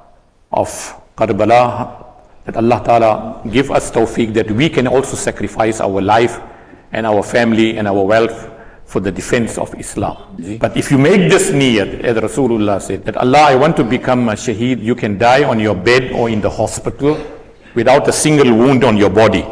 of 0.52 0.70
Karbala 1.16 2.04
that 2.46 2.58
Allah 2.58 2.82
Ta'ala 2.84 3.42
give 3.50 3.72
us 3.72 3.92
tawfiq 3.92 4.34
that 4.34 4.52
we 4.52 4.70
can 4.70 4.88
also 4.88 5.16
sacrifice 5.16 5.80
our 5.80 6.02
life 6.02 6.40
and 6.92 7.06
our 7.06 7.24
family 7.24 7.78
and 7.78 7.88
our 7.88 8.04
wealth 8.04 8.50
for 8.86 9.00
the 9.00 9.12
defense 9.12 9.58
of 9.58 9.74
Islam. 9.80 10.18
But 10.60 10.78
if 10.78 10.92
you 10.92 10.98
make 10.98 11.30
this 11.30 11.52
niyat, 11.52 12.02
as 12.02 12.18
Rasulullah 12.18 12.82
said, 12.82 13.06
that 13.06 13.18
Allah, 13.18 13.50
I 13.50 13.56
want 13.56 13.76
to 13.78 13.84
become 13.84 14.30
a 14.30 14.34
shaheed, 14.34 14.82
you 14.84 14.96
can 14.96 15.18
die 15.18 15.44
on 15.44 15.60
your 15.60 15.76
bed 15.76 16.12
or 16.12 16.30
in 16.30 16.42
the 16.42 16.50
hospital 16.50 17.18
without 17.76 18.08
a 18.08 18.12
single 18.14 18.54
wound 18.54 18.84
on 18.84 18.98
your 18.98 19.10
body. 19.10 19.46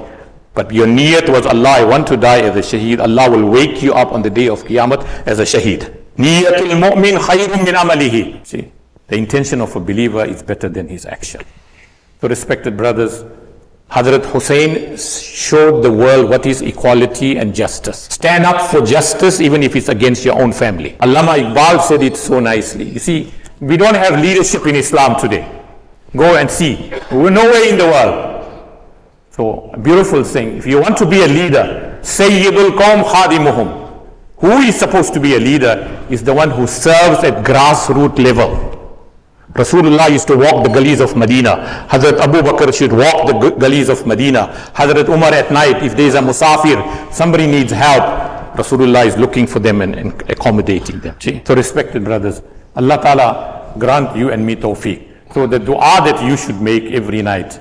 But 0.53 0.71
your 0.71 0.85
niyat 0.85 1.29
was 1.29 1.45
Allah, 1.45 1.69
I 1.69 1.83
want 1.85 2.07
to 2.07 2.17
die 2.17 2.41
as 2.41 2.55
a 2.55 2.61
shaheed. 2.77 2.99
Allah 2.99 3.29
will 3.31 3.49
wake 3.49 3.81
you 3.81 3.93
up 3.93 4.11
on 4.11 4.21
the 4.21 4.29
day 4.29 4.49
of 4.49 4.63
Qiyamah 4.63 5.25
as 5.25 5.39
a 5.39 5.43
shaheed. 5.43 5.89
Niyatul 6.17 6.75
mu'min 6.77 7.17
khayrun 7.17 7.63
min 7.63 7.73
amalihi. 7.75 8.45
See, 8.45 8.71
the 9.07 9.15
intention 9.15 9.61
of 9.61 9.75
a 9.75 9.79
believer 9.79 10.25
is 10.25 10.43
better 10.43 10.67
than 10.69 10.87
his 10.87 11.05
action. 11.05 11.41
So 12.19 12.27
respected 12.27 12.77
brothers, 12.77 13.23
Hazrat 13.91 14.23
Hussein 14.31 14.95
showed 14.97 15.81
the 15.81 15.91
world 15.91 16.29
what 16.29 16.45
is 16.45 16.61
equality 16.61 17.37
and 17.37 17.53
justice. 17.53 18.07
Stand 18.09 18.45
up 18.45 18.71
for 18.71 18.81
justice 18.85 19.41
even 19.41 19.63
if 19.63 19.75
it's 19.75 19.89
against 19.89 20.23
your 20.23 20.41
own 20.41 20.53
family. 20.53 20.91
Allama 21.01 21.35
Iqbal 21.37 21.81
said 21.81 22.01
it 22.01 22.15
so 22.15 22.39
nicely. 22.39 22.85
You 22.89 22.99
see, 22.99 23.33
we 23.59 23.75
don't 23.75 23.95
have 23.95 24.17
leadership 24.21 24.65
in 24.65 24.75
Islam 24.75 25.19
today. 25.19 25.45
Go 26.15 26.37
and 26.37 26.49
see. 26.49 26.89
We're 27.11 27.31
nowhere 27.31 27.67
in 27.67 27.77
the 27.77 27.85
world. 27.85 28.27
So, 29.31 29.71
a 29.73 29.77
beautiful 29.77 30.23
thing. 30.23 30.57
If 30.57 30.65
you 30.65 30.79
want 30.79 30.97
to 30.99 31.05
be 31.05 31.23
a 31.23 31.27
leader, 31.27 31.99
Sayyidul 32.01 32.77
Qawm 32.77 33.03
Khadimuhum. 33.03 33.81
Who 34.37 34.51
is 34.61 34.75
supposed 34.79 35.13
to 35.15 35.19
be 35.19 35.35
a 35.35 35.39
leader 35.39 36.05
is 36.09 36.23
the 36.23 36.33
one 36.33 36.49
who 36.49 36.65
serves 36.65 37.23
at 37.25 37.43
grassroots 37.45 38.17
level. 38.23 38.80
Rasulullah 39.53 40.09
used 40.09 40.27
to 40.27 40.37
walk 40.37 40.63
the 40.63 40.69
gullies 40.69 41.01
of 41.01 41.15
Medina. 41.17 41.85
Hazrat 41.89 42.19
Abu 42.19 42.39
Bakr 42.41 42.73
should 42.73 42.93
walk 42.93 43.27
the 43.27 43.51
gullies 43.59 43.89
of 43.89 44.05
Medina. 44.07 44.47
Hazrat 44.73 45.09
Umar 45.09 45.33
at 45.33 45.51
night, 45.51 45.83
if 45.83 45.95
there 45.95 46.07
is 46.07 46.15
a 46.15 46.19
musafir, 46.21 46.79
somebody 47.13 47.47
needs 47.47 47.71
help, 47.71 48.03
Rasulullah 48.55 49.05
is 49.05 49.17
looking 49.17 49.45
for 49.47 49.59
them 49.59 49.81
and, 49.81 49.95
and 49.95 50.21
accommodating 50.29 50.99
them. 51.01 51.15
So 51.45 51.53
respected 51.55 52.03
brothers, 52.03 52.41
Allah 52.75 52.97
Ta'ala 53.01 53.75
grant 53.77 54.15
you 54.15 54.31
and 54.31 54.45
me 54.45 54.55
tawfiq. 54.55 55.07
So 55.33 55.47
the 55.47 55.59
dua 55.59 56.01
that 56.05 56.23
you 56.23 56.37
should 56.37 56.61
make 56.61 56.83
every 56.91 57.21
night, 57.21 57.59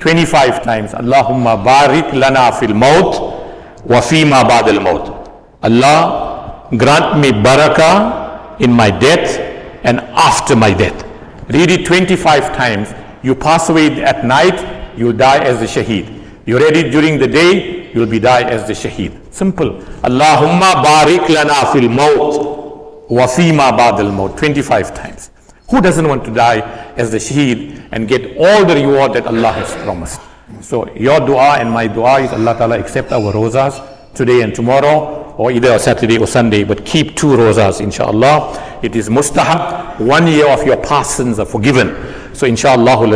25 0.00 0.62
times, 0.62 0.92
Allahumma 0.92 1.62
barik 1.62 2.12
lana 2.12 2.52
fil 2.52 2.74
maut 2.74 3.84
wa 3.84 4.00
fima 4.00 4.44
ba'd 4.44 4.68
al 4.68 4.80
maut. 4.80 5.30
Allah 5.62 6.68
grant 6.76 7.18
me 7.18 7.30
barakah 7.32 8.60
in 8.60 8.72
my 8.72 8.90
death 8.90 9.38
and 9.84 10.00
after 10.00 10.54
my 10.56 10.72
death. 10.72 11.09
Read 11.52 11.70
it 11.70 11.84
25 11.84 12.56
times. 12.56 12.94
You 13.24 13.34
pass 13.34 13.68
away 13.70 14.02
at 14.02 14.24
night, 14.24 14.96
you 14.96 15.12
die 15.12 15.42
as 15.42 15.60
a 15.60 15.64
shaheed. 15.64 16.06
You 16.46 16.58
read 16.58 16.76
it 16.76 16.90
during 16.90 17.18
the 17.18 17.26
day, 17.26 17.92
you'll 17.92 18.06
be 18.06 18.20
die 18.20 18.48
as 18.48 18.66
the 18.68 18.72
shaheed. 18.72 19.32
Simple. 19.32 19.70
Allahumma 20.02 20.82
barik 20.84 21.28
lana 21.28 21.72
fil 21.72 21.88
maut 21.88 23.10
wa 23.10 23.26
fima 23.26 23.76
ba'd 23.76 24.04
maut. 24.14 24.38
25 24.38 24.94
times. 24.94 25.30
Who 25.70 25.80
doesn't 25.80 26.06
want 26.06 26.24
to 26.24 26.30
die 26.32 26.60
as 26.96 27.10
the 27.10 27.18
shaheed 27.18 27.88
and 27.90 28.06
get 28.06 28.36
all 28.36 28.64
the 28.64 28.76
reward 28.76 29.14
that 29.14 29.26
Allah 29.26 29.52
has 29.52 29.74
promised? 29.82 30.20
So 30.60 30.88
your 30.94 31.18
dua 31.18 31.58
and 31.58 31.70
my 31.70 31.88
dua 31.88 32.20
is 32.20 32.32
Allah 32.32 32.54
Ta'ala 32.56 32.78
accept 32.78 33.10
our 33.10 33.32
rosas 33.32 33.80
today 34.14 34.42
and 34.42 34.54
tomorrow 34.54 35.19
or 35.40 35.50
either 35.50 35.78
Saturday 35.78 36.18
or 36.18 36.26
Sunday, 36.26 36.64
but 36.64 36.84
keep 36.84 37.16
two 37.16 37.34
rosas 37.34 37.80
inshallah. 37.80 38.78
It 38.82 38.94
is 38.94 39.08
mustahab. 39.08 39.98
One 39.98 40.26
year 40.26 40.46
of 40.46 40.66
your 40.66 40.76
past 40.76 41.16
sins 41.16 41.38
are 41.38 41.46
forgiven. 41.46 41.96
So 42.34 42.46
inshallah 42.46 43.08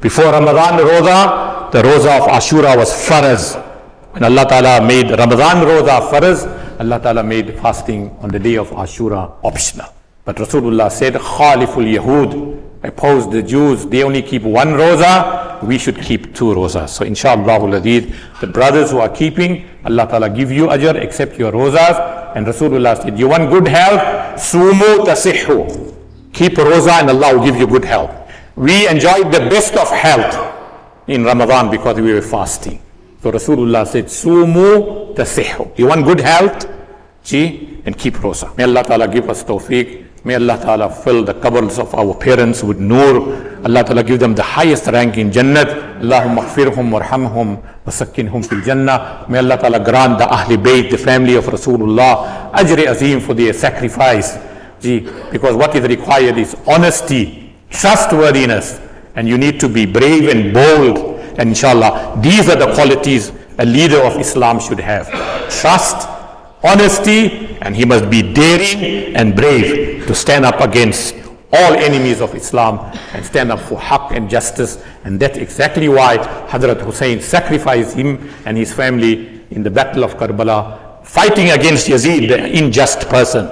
before 0.00 0.26
Ramadan 0.26 0.78
roza, 0.78 1.72
the 1.72 1.82
roza 1.82 2.20
of 2.20 2.28
Ashura 2.28 2.76
was 2.76 2.92
faraz. 2.92 3.60
When 4.12 4.22
Allah 4.22 4.46
Ta'ala 4.48 4.86
made 4.86 5.10
Ramadan 5.10 5.66
roza 5.66 6.08
faraz, 6.08 6.46
Allah 6.78 7.00
Ta'ala 7.00 7.24
made 7.24 7.58
fasting 7.58 8.16
on 8.20 8.28
the 8.28 8.38
day 8.38 8.54
of 8.54 8.70
Ashura 8.70 9.32
optional. 9.42 9.92
But 10.24 10.36
Rasulullah 10.36 10.88
said, 10.92 11.14
Khaliful 11.14 11.92
Yahud, 11.98 12.65
oppose 12.86 13.30
the 13.30 13.42
Jews, 13.42 13.86
they 13.86 14.02
only 14.02 14.22
keep 14.22 14.42
one 14.42 14.68
roza, 14.68 15.62
we 15.62 15.78
should 15.78 16.00
keep 16.00 16.34
two 16.34 16.54
rozas. 16.54 16.90
So 16.90 17.04
inshallah 17.04 17.80
the 17.80 18.46
brothers 18.46 18.90
who 18.90 18.98
are 18.98 19.08
keeping, 19.08 19.68
Allah 19.84 20.06
Ta'ala 20.08 20.30
give 20.30 20.50
you 20.52 20.66
ajr, 20.66 21.02
accept 21.02 21.38
your 21.38 21.52
rozas. 21.52 22.34
And 22.36 22.46
Rasulullah 22.46 23.02
said, 23.02 23.18
you 23.18 23.28
want 23.28 23.50
good 23.50 23.66
health? 23.66 24.38
Sumu 24.38 25.04
tasihu. 25.04 25.94
Keep 26.32 26.54
roza 26.54 27.00
and 27.00 27.10
Allah 27.10 27.38
will 27.38 27.44
give 27.44 27.56
you 27.56 27.66
good 27.66 27.84
health. 27.84 28.14
We 28.56 28.88
enjoyed 28.88 29.32
the 29.32 29.40
best 29.50 29.74
of 29.74 29.90
health 29.90 30.54
in 31.08 31.24
Ramadan 31.24 31.70
because 31.70 31.96
we 31.96 32.12
were 32.12 32.22
fasting. 32.22 32.82
So 33.22 33.32
Rasulullah 33.32 33.86
said, 33.86 34.06
Sumu 34.06 35.14
tasihu. 35.14 35.76
You 35.78 35.88
want 35.88 36.04
good 36.04 36.20
health? 36.20 36.68
See, 37.22 37.80
and 37.84 37.96
keep 37.98 38.14
roza. 38.14 38.56
May 38.56 38.64
Allah 38.64 38.84
Ta'ala 38.84 39.08
give 39.08 39.28
us 39.28 39.42
tawfiq. 39.42 40.05
May 40.26 40.34
Allah 40.34 40.58
Ta'ala 40.58 40.90
fill 40.90 41.22
the 41.22 41.34
cupboards 41.34 41.78
of 41.78 41.94
our 41.94 42.12
parents 42.12 42.64
with 42.64 42.80
nur. 42.80 43.30
Allah 43.64 43.84
Ta'ala 43.84 44.02
give 44.02 44.18
them 44.18 44.34
the 44.34 44.42
highest 44.42 44.88
rank 44.88 45.18
in 45.18 45.30
Jannat. 45.30 46.00
Allahumma 46.00 46.42
khfirhum 46.50 46.90
warhamhum 46.90 47.62
wasakkinhum 47.86 48.44
fil 48.44 48.60
Jannah. 48.62 49.24
May 49.28 49.38
Allah 49.38 49.56
Ta'ala 49.56 49.78
grant 49.78 50.18
the 50.18 50.24
Ahli 50.24 50.56
Bayt, 50.56 50.90
the 50.90 50.98
family 50.98 51.36
of 51.36 51.44
Rasulullah, 51.44 52.50
ajri 52.50 52.88
azim 52.88 53.20
for 53.20 53.34
their 53.34 53.52
sacrifice. 53.52 54.36
Gee, 54.80 55.08
because 55.30 55.54
what 55.54 55.76
is 55.76 55.86
required 55.86 56.38
is 56.38 56.56
honesty, 56.66 57.54
trustworthiness, 57.70 58.80
and 59.14 59.28
you 59.28 59.38
need 59.38 59.60
to 59.60 59.68
be 59.68 59.86
brave 59.86 60.28
and 60.28 60.52
bold. 60.52 61.20
And 61.38 61.50
inshallah, 61.50 62.18
these 62.20 62.48
are 62.48 62.56
the 62.56 62.74
qualities 62.74 63.30
a 63.60 63.64
leader 63.64 64.02
of 64.02 64.18
Islam 64.18 64.58
should 64.58 64.80
have. 64.80 65.08
Trust, 65.60 66.15
honesty, 66.63 67.57
and 67.61 67.75
he 67.75 67.85
must 67.85 68.09
be 68.09 68.21
daring 68.21 69.15
and 69.15 69.35
brave 69.35 70.05
to 70.07 70.15
stand 70.15 70.45
up 70.45 70.59
against 70.61 71.15
all 71.53 71.73
enemies 71.73 72.21
of 72.21 72.33
Islam 72.33 72.79
and 73.13 73.25
stand 73.25 73.51
up 73.51 73.59
for 73.59 73.77
haqq 73.77 74.15
and 74.15 74.29
justice. 74.29 74.81
And 75.03 75.19
that's 75.19 75.37
exactly 75.37 75.89
why 75.89 76.17
Hazrat 76.49 76.81
Hussein 76.81 77.21
sacrificed 77.21 77.95
him 77.95 78.29
and 78.45 78.57
his 78.57 78.73
family 78.73 79.41
in 79.51 79.63
the 79.63 79.69
Battle 79.69 80.03
of 80.03 80.15
Karbala, 80.15 81.05
fighting 81.05 81.51
against 81.51 81.87
Yazid, 81.87 82.29
the 82.29 82.57
unjust 82.57 83.09
person. 83.09 83.49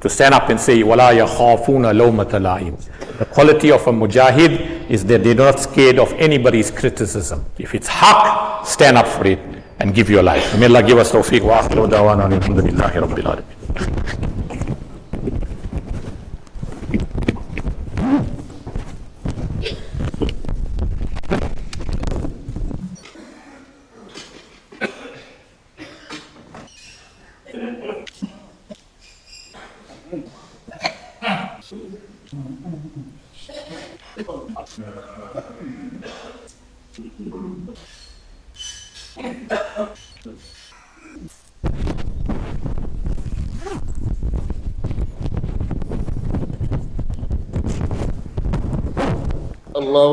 To 0.00 0.08
stand 0.08 0.32
up 0.32 0.48
and 0.48 0.60
say, 0.60 0.78
وَلَا 0.84 1.26
يَخَافُونَ 1.26 1.66
لَوْمَةَ 1.66 2.30
لَائِمٍ 2.30 3.18
The 3.18 3.24
quality 3.24 3.72
of 3.72 3.84
a 3.88 3.90
mujahid 3.90 4.88
is 4.88 5.04
that 5.06 5.24
they're 5.24 5.34
not 5.34 5.58
scared 5.58 5.98
of 5.98 6.12
anybody's 6.12 6.70
criticism. 6.70 7.44
If 7.58 7.74
it's 7.74 7.88
haqq, 7.88 8.64
stand 8.64 8.96
up 8.96 9.08
for 9.08 9.26
it 9.26 9.40
and 9.79 9.93
give 9.93 10.09
your 10.09 10.23
life. 10.23 10.57
May 10.59 10.65
Allah 10.65 10.83
give 10.83 10.97
us 10.97 11.11
tawfiq 11.11 11.41
wa 11.41 11.61
akhiru 11.61 11.87
dawana 11.89 12.25
alhamdulillahi 12.25 12.95
rabbil 13.01 13.27
alamin. 13.27 13.63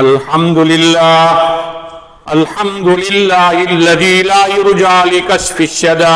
الحمد 0.00 0.58
لله 0.58 1.58
الحمد 2.32 2.88
لله 2.88 3.52
الذي 3.64 4.22
لا 4.22 4.46
يرجى 4.46 5.10
لكشف 5.18 5.60
الشدائد 5.60 6.08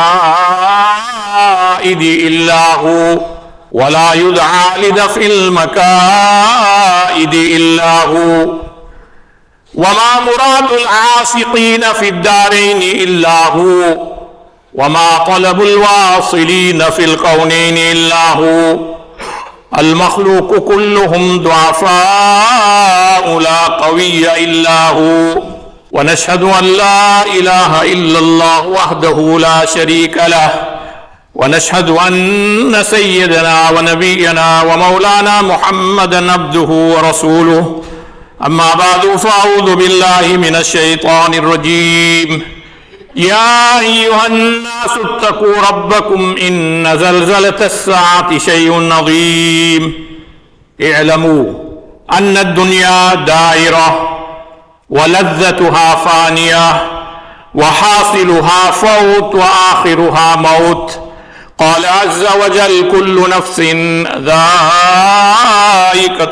إلا 2.02 2.74
هو 2.74 3.18
ولا 3.72 4.12
يدعى 4.14 4.78
لدفع 4.88 5.20
المكائد 5.20 6.54
إلا 7.34 8.04
هو. 8.04 8.46
وما 9.74 10.20
مراد 10.26 10.72
العاشقين 10.80 11.82
في 11.92 12.08
الدارين 12.08 12.82
إلا 12.82 13.46
هو 13.48 13.96
وما 14.74 15.18
طلب 15.26 15.62
الواصلين 15.62 16.90
في 16.90 17.04
الكونين 17.04 17.78
إلا 17.78 18.32
هو. 18.32 18.76
المخلوق 19.78 20.58
كلهم 20.58 21.42
ضعفاء 21.42 23.38
لا 23.38 23.58
قوي 23.58 24.44
إلا 24.44 24.88
هو. 24.88 25.42
ونشهد 25.92 26.42
أن 26.42 26.64
لا 26.64 27.26
إله 27.26 27.82
إلا 27.82 28.18
الله 28.18 28.66
وحده 28.66 29.38
لا 29.38 29.64
شريك 29.64 30.16
له. 30.16 30.50
ونشهد 31.34 31.90
أن 31.90 32.82
سيدنا 32.82 33.70
ونبينا 33.70 34.62
ومولانا 34.62 35.42
محمدا 35.42 36.32
عبده 36.32 36.60
ورسوله. 36.60 37.82
أما 38.46 38.74
بعد 38.74 39.16
فأعوذ 39.16 39.76
بالله 39.76 40.36
من 40.36 40.56
الشيطان 40.56 41.34
الرجيم. 41.34 42.61
يا 43.16 43.80
أيها 43.80 44.26
الناس 44.26 44.90
اتقوا 45.04 45.54
ربكم 45.70 46.36
إن 46.48 46.98
زلزلة 46.98 47.66
الساعة 47.66 48.38
شيء 48.38 48.92
عظيم. 48.92 50.06
اعلموا 50.82 51.54
أن 52.12 52.36
الدنيا 52.36 53.14
دائرة 53.14 54.18
ولذتها 54.90 55.94
فانية 55.94 56.86
وحاصلها 57.54 58.70
فوت 58.70 59.34
وآخرها 59.34 60.36
موت. 60.36 61.00
قال 61.58 61.86
عز 61.86 62.26
وجل 62.44 62.90
كل 62.90 63.30
نفس 63.30 63.60
ذائقة 64.20 64.42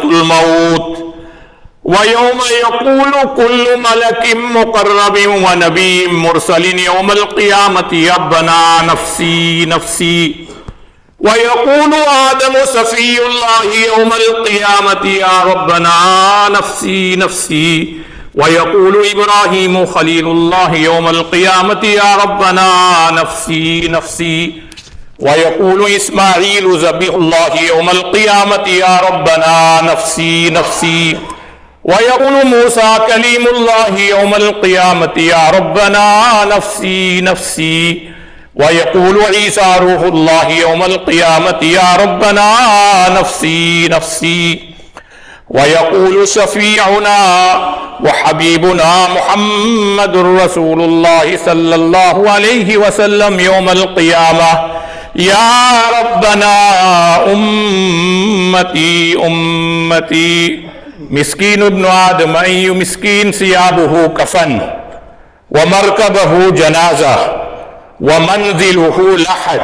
الموت. 0.04 1.09
ويوم 1.90 2.40
يقول 2.62 3.12
كل 3.36 3.78
ملك 3.78 4.36
مقرب 4.36 5.18
ونبي 5.26 6.06
مرسل 6.06 6.78
يوم 6.78 7.10
القيامة 7.10 8.12
ربنا 8.18 8.82
نفسي 8.82 9.64
نفسي 9.66 10.34
ويقول 11.20 11.94
آدم 12.30 12.54
سفي 12.64 13.18
الله 13.26 13.64
يوم 13.86 14.12
القيامة 14.12 15.06
يا 15.10 15.42
ربنا 15.44 15.94
نفسي 16.48 17.16
نفسي 17.16 17.94
ويقول 18.34 19.06
إبراهيم 19.06 19.86
خليل 19.86 20.26
الله 20.28 20.74
يوم 20.74 21.08
القيامة 21.08 21.80
يا 21.84 22.16
ربنا 22.24 22.70
نفسي 23.12 23.88
نفسي 23.88 24.62
ويقول 25.18 25.90
إسماعيل 25.96 26.76
ذبيح 26.78 27.14
الله 27.14 27.60
يوم 27.68 27.90
القيامة 27.90 28.68
يا 28.68 29.00
ربنا 29.10 29.80
نفسي 29.82 30.50
نفسي 30.50 31.16
ويقول 31.84 32.46
موسى 32.46 32.98
كليم 33.06 33.46
الله 33.56 33.98
يوم 33.98 34.34
القيامة 34.34 35.12
يا 35.16 35.50
ربنا 35.54 36.30
نفسي 36.56 37.20
نفسي 37.20 38.10
ويقول 38.56 39.22
عيسى 39.24 39.74
روح 39.80 40.00
الله 40.02 40.48
يوم 40.50 40.82
القيامة 40.82 41.58
يا 41.62 41.96
ربنا 42.00 42.54
نفسي 43.20 43.88
نفسي 43.88 44.60
ويقول 45.50 46.28
شفيعنا 46.28 47.18
وحبيبنا 48.04 49.06
محمد 49.14 50.16
رسول 50.16 50.80
الله 50.80 51.38
صلى 51.46 51.74
الله 51.74 52.30
عليه 52.30 52.76
وسلم 52.76 53.40
يوم 53.40 53.68
القيامة 53.68 54.70
يا 55.16 55.72
ربنا 56.00 56.54
أمتي 57.32 59.16
أمتي 59.26 60.69
مسکین 61.10 61.62
ابن 61.62 61.84
آدم 61.84 62.36
أي 62.36 62.70
مسكين 62.70 63.32
ثيابه 63.32 64.06
كفن 64.06 64.60
ومركبه 65.50 66.50
جنازة 66.50 67.16
ومنزله 68.00 69.16
لحد 69.16 69.60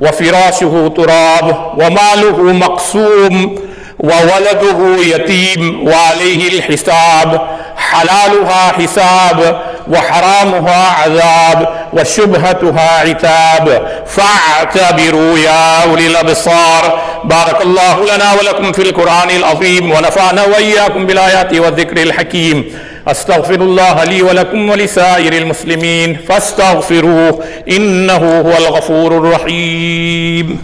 وفراشه 0.00 0.92
تراب 0.96 1.72
وماله 1.78 2.42
مقسوم 2.42 3.58
وولده 3.98 4.96
يتيم 5.02 5.88
وعليه 5.88 6.48
الحساب 6.58 7.48
حلالها 7.76 8.72
حساب 8.72 9.62
وحرامها 9.88 10.86
عذاب 10.86 11.88
وشبهتها 11.92 13.00
عتاب. 13.00 13.88
فاعتبروا 14.06 15.38
يا 15.38 15.82
أولي 15.82 16.06
الأبصار. 16.06 17.00
بارك 17.24 17.62
الله 17.62 18.14
لنا 18.14 18.32
ولكم 18.32 18.72
في 18.72 18.82
القرآن 18.82 19.30
العظيم 19.30 19.90
ونفعنا 19.90 20.44
وإياكم 20.44 21.06
بالآيات 21.06 21.54
والذكر 21.54 22.02
الحكيم. 22.02 22.78
أستغفر 23.08 23.54
الله 23.54 24.04
لي 24.04 24.22
ولكم 24.22 24.70
ولسائر 24.70 25.32
المسلمين. 25.32 26.16
فاستغفروه 26.28 27.44
إنه 27.68 28.40
هو 28.40 28.56
الغفور 28.56 29.18
الرحيم. 29.18 30.62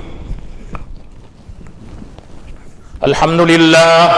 الحمد 3.04 3.40
لله 3.40 4.12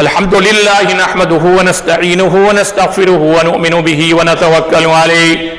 الحمد 0.00 0.34
لله 0.34 0.94
نحمده 0.94 1.44
ونستعينه 1.58 2.48
ونستغفره 2.48 3.18
ونؤمن 3.36 3.82
به 3.82 4.14
ونتوكل 4.14 4.86
عليه. 4.86 5.52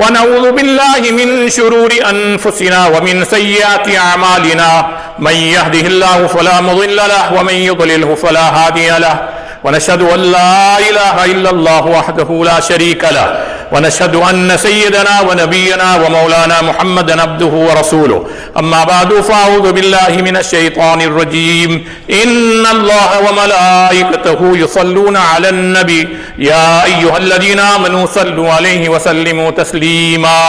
ونعوذ 0.00 0.52
بالله 0.52 1.00
من 1.10 1.50
شرور 1.50 1.90
أنفسنا 2.10 2.86
ومن 2.86 3.24
سيئات 3.24 3.96
أعمالنا. 3.96 4.86
من 5.18 5.32
يهده 5.32 5.80
الله 5.80 6.26
فلا 6.26 6.60
مضل 6.60 6.96
له 6.96 7.34
ومن 7.40 7.54
يضلله 7.54 8.14
فلا 8.14 8.46
هادي 8.48 8.88
له. 8.98 9.28
ونشهد 9.64 10.02
أن 10.02 10.20
لا 10.20 10.78
إله 10.78 11.24
إلا 11.24 11.50
الله 11.50 11.86
وحده 11.86 12.44
لا 12.44 12.60
شريك 12.60 13.04
له. 13.04 13.26
ونشهد 13.72 14.14
أن 14.16 14.56
سيدنا 14.56 15.20
ونبينا 15.30 15.96
ومولانا 15.96 16.62
محمدا 16.62 17.22
عبده 17.22 17.46
ورسوله. 17.46 18.26
أما 18.58 18.84
بعد 18.84 19.14
فأعوذ 19.14 19.72
بالله 19.72 20.22
من 20.22 20.36
الشيطان 20.36 21.00
الرجيم. 21.00 21.84
إن 22.22 22.66
الله 22.66 23.10
وملائكته 23.28 24.40
يصلون 24.56 25.16
على 25.16 25.48
النبي. 25.48 26.08
يا 26.38 26.84
أيها 26.84 27.16
الذين 27.16 27.60
آمنوا 27.60 28.06
صلوا 28.06 28.52
عليه 28.52 28.88
وسلموا 28.88 29.50
تسليما. 29.50 30.40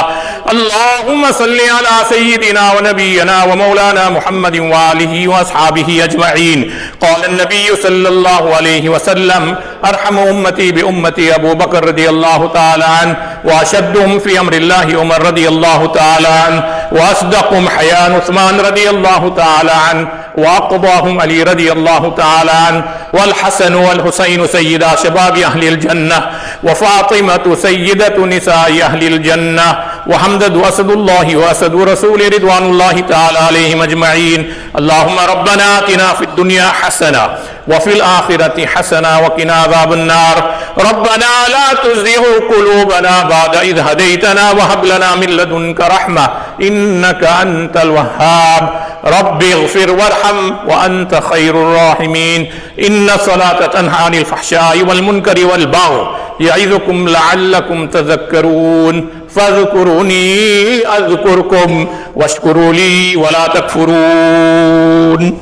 اللهم 0.51 1.31
صل 1.31 1.59
على 1.77 1.95
سيدنا 2.09 2.73
ونبينا 2.73 3.43
ومولانا 3.43 4.09
محمد 4.09 4.59
وآله 4.59 5.27
وأصحابه 5.27 6.03
أجمعين. 6.03 6.73
قال 7.01 7.25
النبي 7.25 7.65
صلى 7.83 8.09
الله 8.09 8.55
عليه 8.55 8.89
وسلم 8.89 9.55
أرحم 9.85 10.17
أمتي 10.17 10.71
بأمتي 10.71 11.35
أبو 11.35 11.53
بكر 11.53 11.85
رضي 11.87 12.09
الله 12.09 12.51
تعالى 12.53 12.85
عنه 12.85 13.15
وأشدهم 13.43 14.19
في 14.19 14.39
أمر 14.39 14.53
الله 14.53 14.87
عمر 14.99 15.21
رضي 15.27 15.47
الله 15.47 15.85
تعالى 15.85 16.27
عنه 16.27 16.63
وأصدقهم 16.91 17.69
حيان 17.69 18.15
عثمان 18.15 18.59
رضي 18.59 18.89
الله 18.89 19.33
تعالى 19.37 19.71
عنه 19.71 20.07
وأقضاهم 20.37 21.21
علي 21.21 21.43
رضي 21.43 21.71
الله 21.71 22.13
تعالى 22.17 22.51
عنه 22.51 22.83
والحسن 23.13 23.73
والحسين 23.75 24.47
سيدا 24.47 24.95
شباب 25.03 25.37
أهل 25.37 25.63
الجنة 25.67 26.29
وفاطمة 26.63 27.55
سيدة 27.55 28.25
نساء 28.25 28.81
أهل 28.83 29.03
الجنة 29.13 29.75
وحمدد 30.07 30.57
اسد 30.57 30.91
الله 30.91 31.35
وأسد 31.35 31.75
رسول 31.75 32.33
رضوان 32.33 32.63
الله 32.63 32.99
تعالى 32.99 33.39
عليهم 33.39 33.81
أجمعين. 33.81 34.53
اللهم 34.77 35.17
ربنا 35.29 35.79
آتنا 35.79 36.13
في 36.13 36.23
الدنيا 36.23 36.67
حسنة 36.81 37.29
وفي 37.67 37.91
الآخرة 37.93 38.65
حسنة 38.65 39.19
وقنا 39.19 39.53
عذاب 39.53 39.93
النار. 39.93 40.37
ربنا 40.77 41.31
لا 41.55 41.67
تزغ 41.83 42.23
قلوبنا 42.49 43.23
بعد 43.23 43.55
إذ 43.55 43.79
هديتنا 43.79 44.51
وهب 44.51 44.85
لنا 44.85 45.15
من 45.15 45.29
لدنك 45.29 45.79
رحمة 45.81 46.29
إنك 46.61 47.23
أنت 47.23 47.77
الوهاب. 47.77 48.63
رب 49.05 49.43
اغفر 49.43 49.91
وارحم 49.91 50.51
وأنت 50.67 51.21
خير 51.31 51.55
الراحمين. 51.55 52.51
إن 52.87 53.09
الصلاة 53.09 53.65
تنهى 53.65 54.03
عن 54.05 54.13
الفحشاء 54.15 54.77
والمنكر 54.87 55.45
والبغي 55.45 56.07
يعظكم 56.39 57.07
لعلكم 57.07 57.87
تذكرون 57.87 59.09
فاذكروني 59.29 60.77
أذكركم 60.87 61.87
واشكروا 62.15 62.73
لي 62.73 63.15
ولا 63.15 63.47
تكفرون 63.47 65.39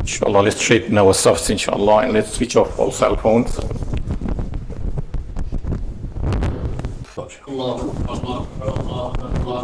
Inshallah, 0.00 0.40
let's 0.40 0.56
straighten 0.56 0.96
ourselves, 0.96 1.50
inshallah, 1.50 1.98
and 1.98 2.14
let's 2.14 2.32
switch 2.32 2.56
off 2.56 2.78
all 2.78 2.90
cell 2.90 3.14
phones. 3.14 3.60
الله 7.48 7.94
أكبر 8.08 8.80
الله 8.80 9.08
أكبر 9.08 9.62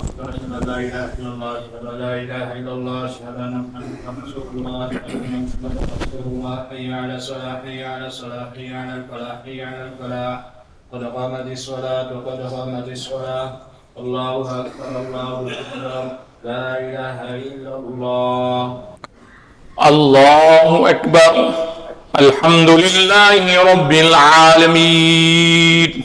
الله 19.88 20.90
أكبر. 20.90 21.54
الحمد 22.18 22.70
لله 22.70 23.72
رب 23.72 23.92
العالمين. 23.92 26.04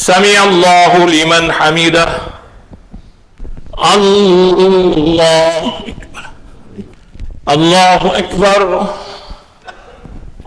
سمع 0.00 0.44
الله 0.44 1.06
لمن 1.06 1.52
حمده. 1.52 2.08
الله 3.94 5.72
الله 7.48 8.18
أكبر. 8.18 8.86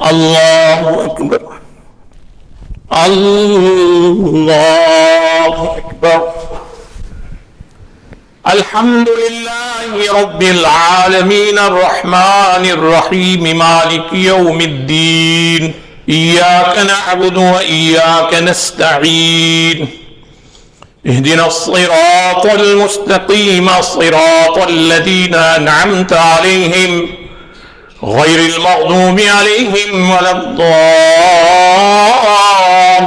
الله 0.01 1.05
أكبر. 1.05 1.41
الله 3.05 4.17
أكبر. 5.77 6.33
الحمد 8.47 9.09
لله 9.09 10.21
رب 10.21 10.41
العالمين 10.41 11.57
الرحمن 11.59 12.63
الرحيم 12.65 13.57
مالك 13.57 14.13
يوم 14.13 14.61
الدين. 14.61 15.82
إياك 16.09 16.77
نعبد 16.77 17.37
وإياك 17.37 18.33
نستعين 18.33 19.87
اهدنا 21.07 21.47
الصراط 21.47 22.45
المستقيم 22.45 23.81
صراط 23.81 24.57
الذين 24.67 25.35
أنعمت 25.35 26.13
عليهم 26.13 27.09
غير 28.03 28.39
المغضوب 28.39 29.19
عليهم 29.19 30.11
ولا 30.11 30.31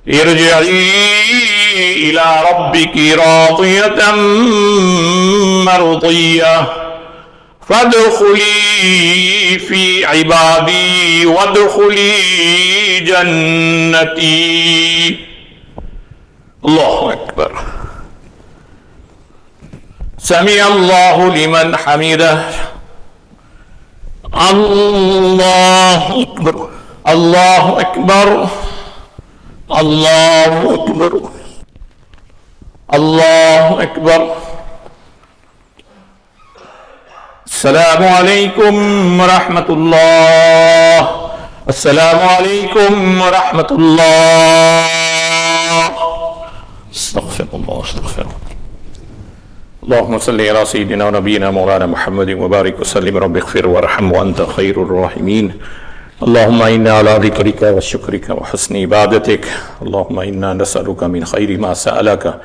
ارجعي 0.09 1.50
إلى 1.81 2.45
ربك 2.51 2.97
راضية 3.19 4.13
مرضية. 5.65 6.73
فادخلي 7.69 9.59
في 9.59 10.05
عبادي 10.05 11.27
وادخلي 11.27 12.21
جنتي. 13.01 14.51
الله 16.65 17.13
أكبر. 17.13 17.53
سمع 20.19 20.67
الله 20.67 21.35
لمن 21.35 21.77
حمده. 21.77 22.45
الله 24.51 26.23
أكبر. 26.23 26.71
الله 27.09 27.81
أكبر. 27.81 27.81
الله 27.81 27.81
أكبر. 27.81 28.49
الله 29.79 30.75
أكبر 30.75 31.40
السلام 37.47 38.03
عليكم 38.03 38.75
ورحمة 39.21 39.69
الله. 39.71 40.99
السلام 41.69 42.19
عليكم 42.19 43.21
ورحمة 43.21 43.71
الله. 43.71 44.85
استغفر 46.91 47.47
الله 47.55 47.79
استغفر 47.87 48.23
الله. 48.27 48.51
اللهم 49.87 50.19
صل 50.19 50.41
على 50.41 50.65
سيدنا 50.67 51.05
ونبينا 51.07 51.51
مولانا 51.51 51.87
محمد 51.87 52.31
وبارك 52.43 52.81
وسلم. 52.81 53.17
رب 53.17 53.37
اغفر 53.37 53.67
وارحم 53.71 54.13
وأنت 54.13 54.43
خير 54.43 54.83
الراحمين. 54.83 55.47
اللهم 56.27 56.63
إنا 56.63 56.93
على 56.99 57.23
ذكرك 57.23 57.63
وشكرك 57.63 58.31
وحسن 58.31 58.77
عبادتك. 58.77 59.47
اللهم 59.83 60.21
إنا 60.21 60.59
نسألك 60.59 61.03
من 61.07 61.25
خير 61.25 61.59
ما 61.59 61.75
سألك. 61.75 62.41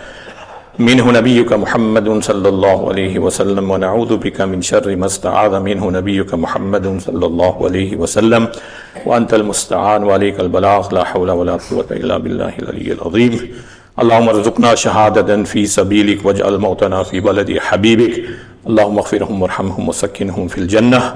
منه 0.80 1.11
نبيك 1.11 1.53
محمد 1.53 2.23
صلى 2.23 2.49
الله 2.49 2.89
عليه 2.89 3.19
وسلم، 3.19 3.71
ونعوذ 3.71 4.17
بك 4.17 4.41
من 4.41 4.61
شر 4.61 4.95
ما 4.95 5.05
استعاذ 5.05 5.59
منه 5.59 5.91
نبيك 5.91 6.34
محمد 6.34 6.99
صلى 6.99 7.26
الله 7.26 7.65
عليه 7.65 7.95
وسلم 7.95 8.47
وانت 9.05 9.34
المستعان، 9.34 10.03
وعليك 10.03 10.39
البلاغ، 10.39 10.93
لا 10.93 11.03
حول 11.03 11.32
ولا 11.32 11.57
قوه 11.71 11.86
الا 11.91 12.17
بالله 12.17 12.53
العلي 12.59 12.91
العظيم. 12.91 13.34
اللهم 14.01 14.30
ارزقنا 14.30 14.76
شهادة 14.76 15.43
في 15.43 15.65
سبيلك، 15.65 16.26
واجعل 16.26 16.57
موتنا 16.57 17.03
في 17.03 17.19
بلد 17.19 17.57
حبيبك. 17.59 18.23
اللهم 18.67 18.97
اغفرهم، 18.97 19.41
وارحمهم، 19.41 19.89
وسكنهم 19.89 20.47
في 20.47 20.57
الجنة. 20.57 21.13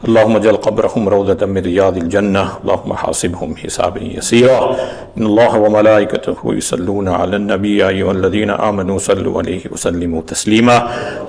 اللهم 0.00 0.36
اجعل 0.36 0.56
قبرهم 0.56 1.08
روضة 1.08 1.46
من 1.46 1.60
رياض 1.60 1.96
الجنة. 1.96 2.64
اللهم 2.64 2.92
حاسبهم 2.92 3.56
حسابا 3.56 4.00
يسيرا. 4.00 4.76
إن 5.18 5.24
الله 5.26 5.58
وملائكته 5.58 6.38
يصلون 6.44 7.08
على 7.08 7.36
النبي 7.36 7.88
أيها 7.88 8.12
الذين 8.12 8.50
آمنوا 8.50 8.98
صلوا 8.98 9.38
عليه 9.38 9.60
وسلموا 9.72 10.22
تسليما. 10.22 10.76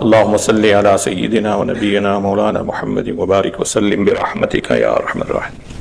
اللهم 0.01 0.37
صل 0.37 0.65
على 0.65 0.97
سيدنا 0.97 1.55
ونبينا 1.55 2.19
مولانا 2.19 2.63
محمد 2.63 3.09
وبارك 3.19 3.59
وسلم 3.59 4.05
برحمتك 4.05 4.71
يا 4.71 4.95
أرحم 4.95 5.21
الراحمين. 5.21 5.80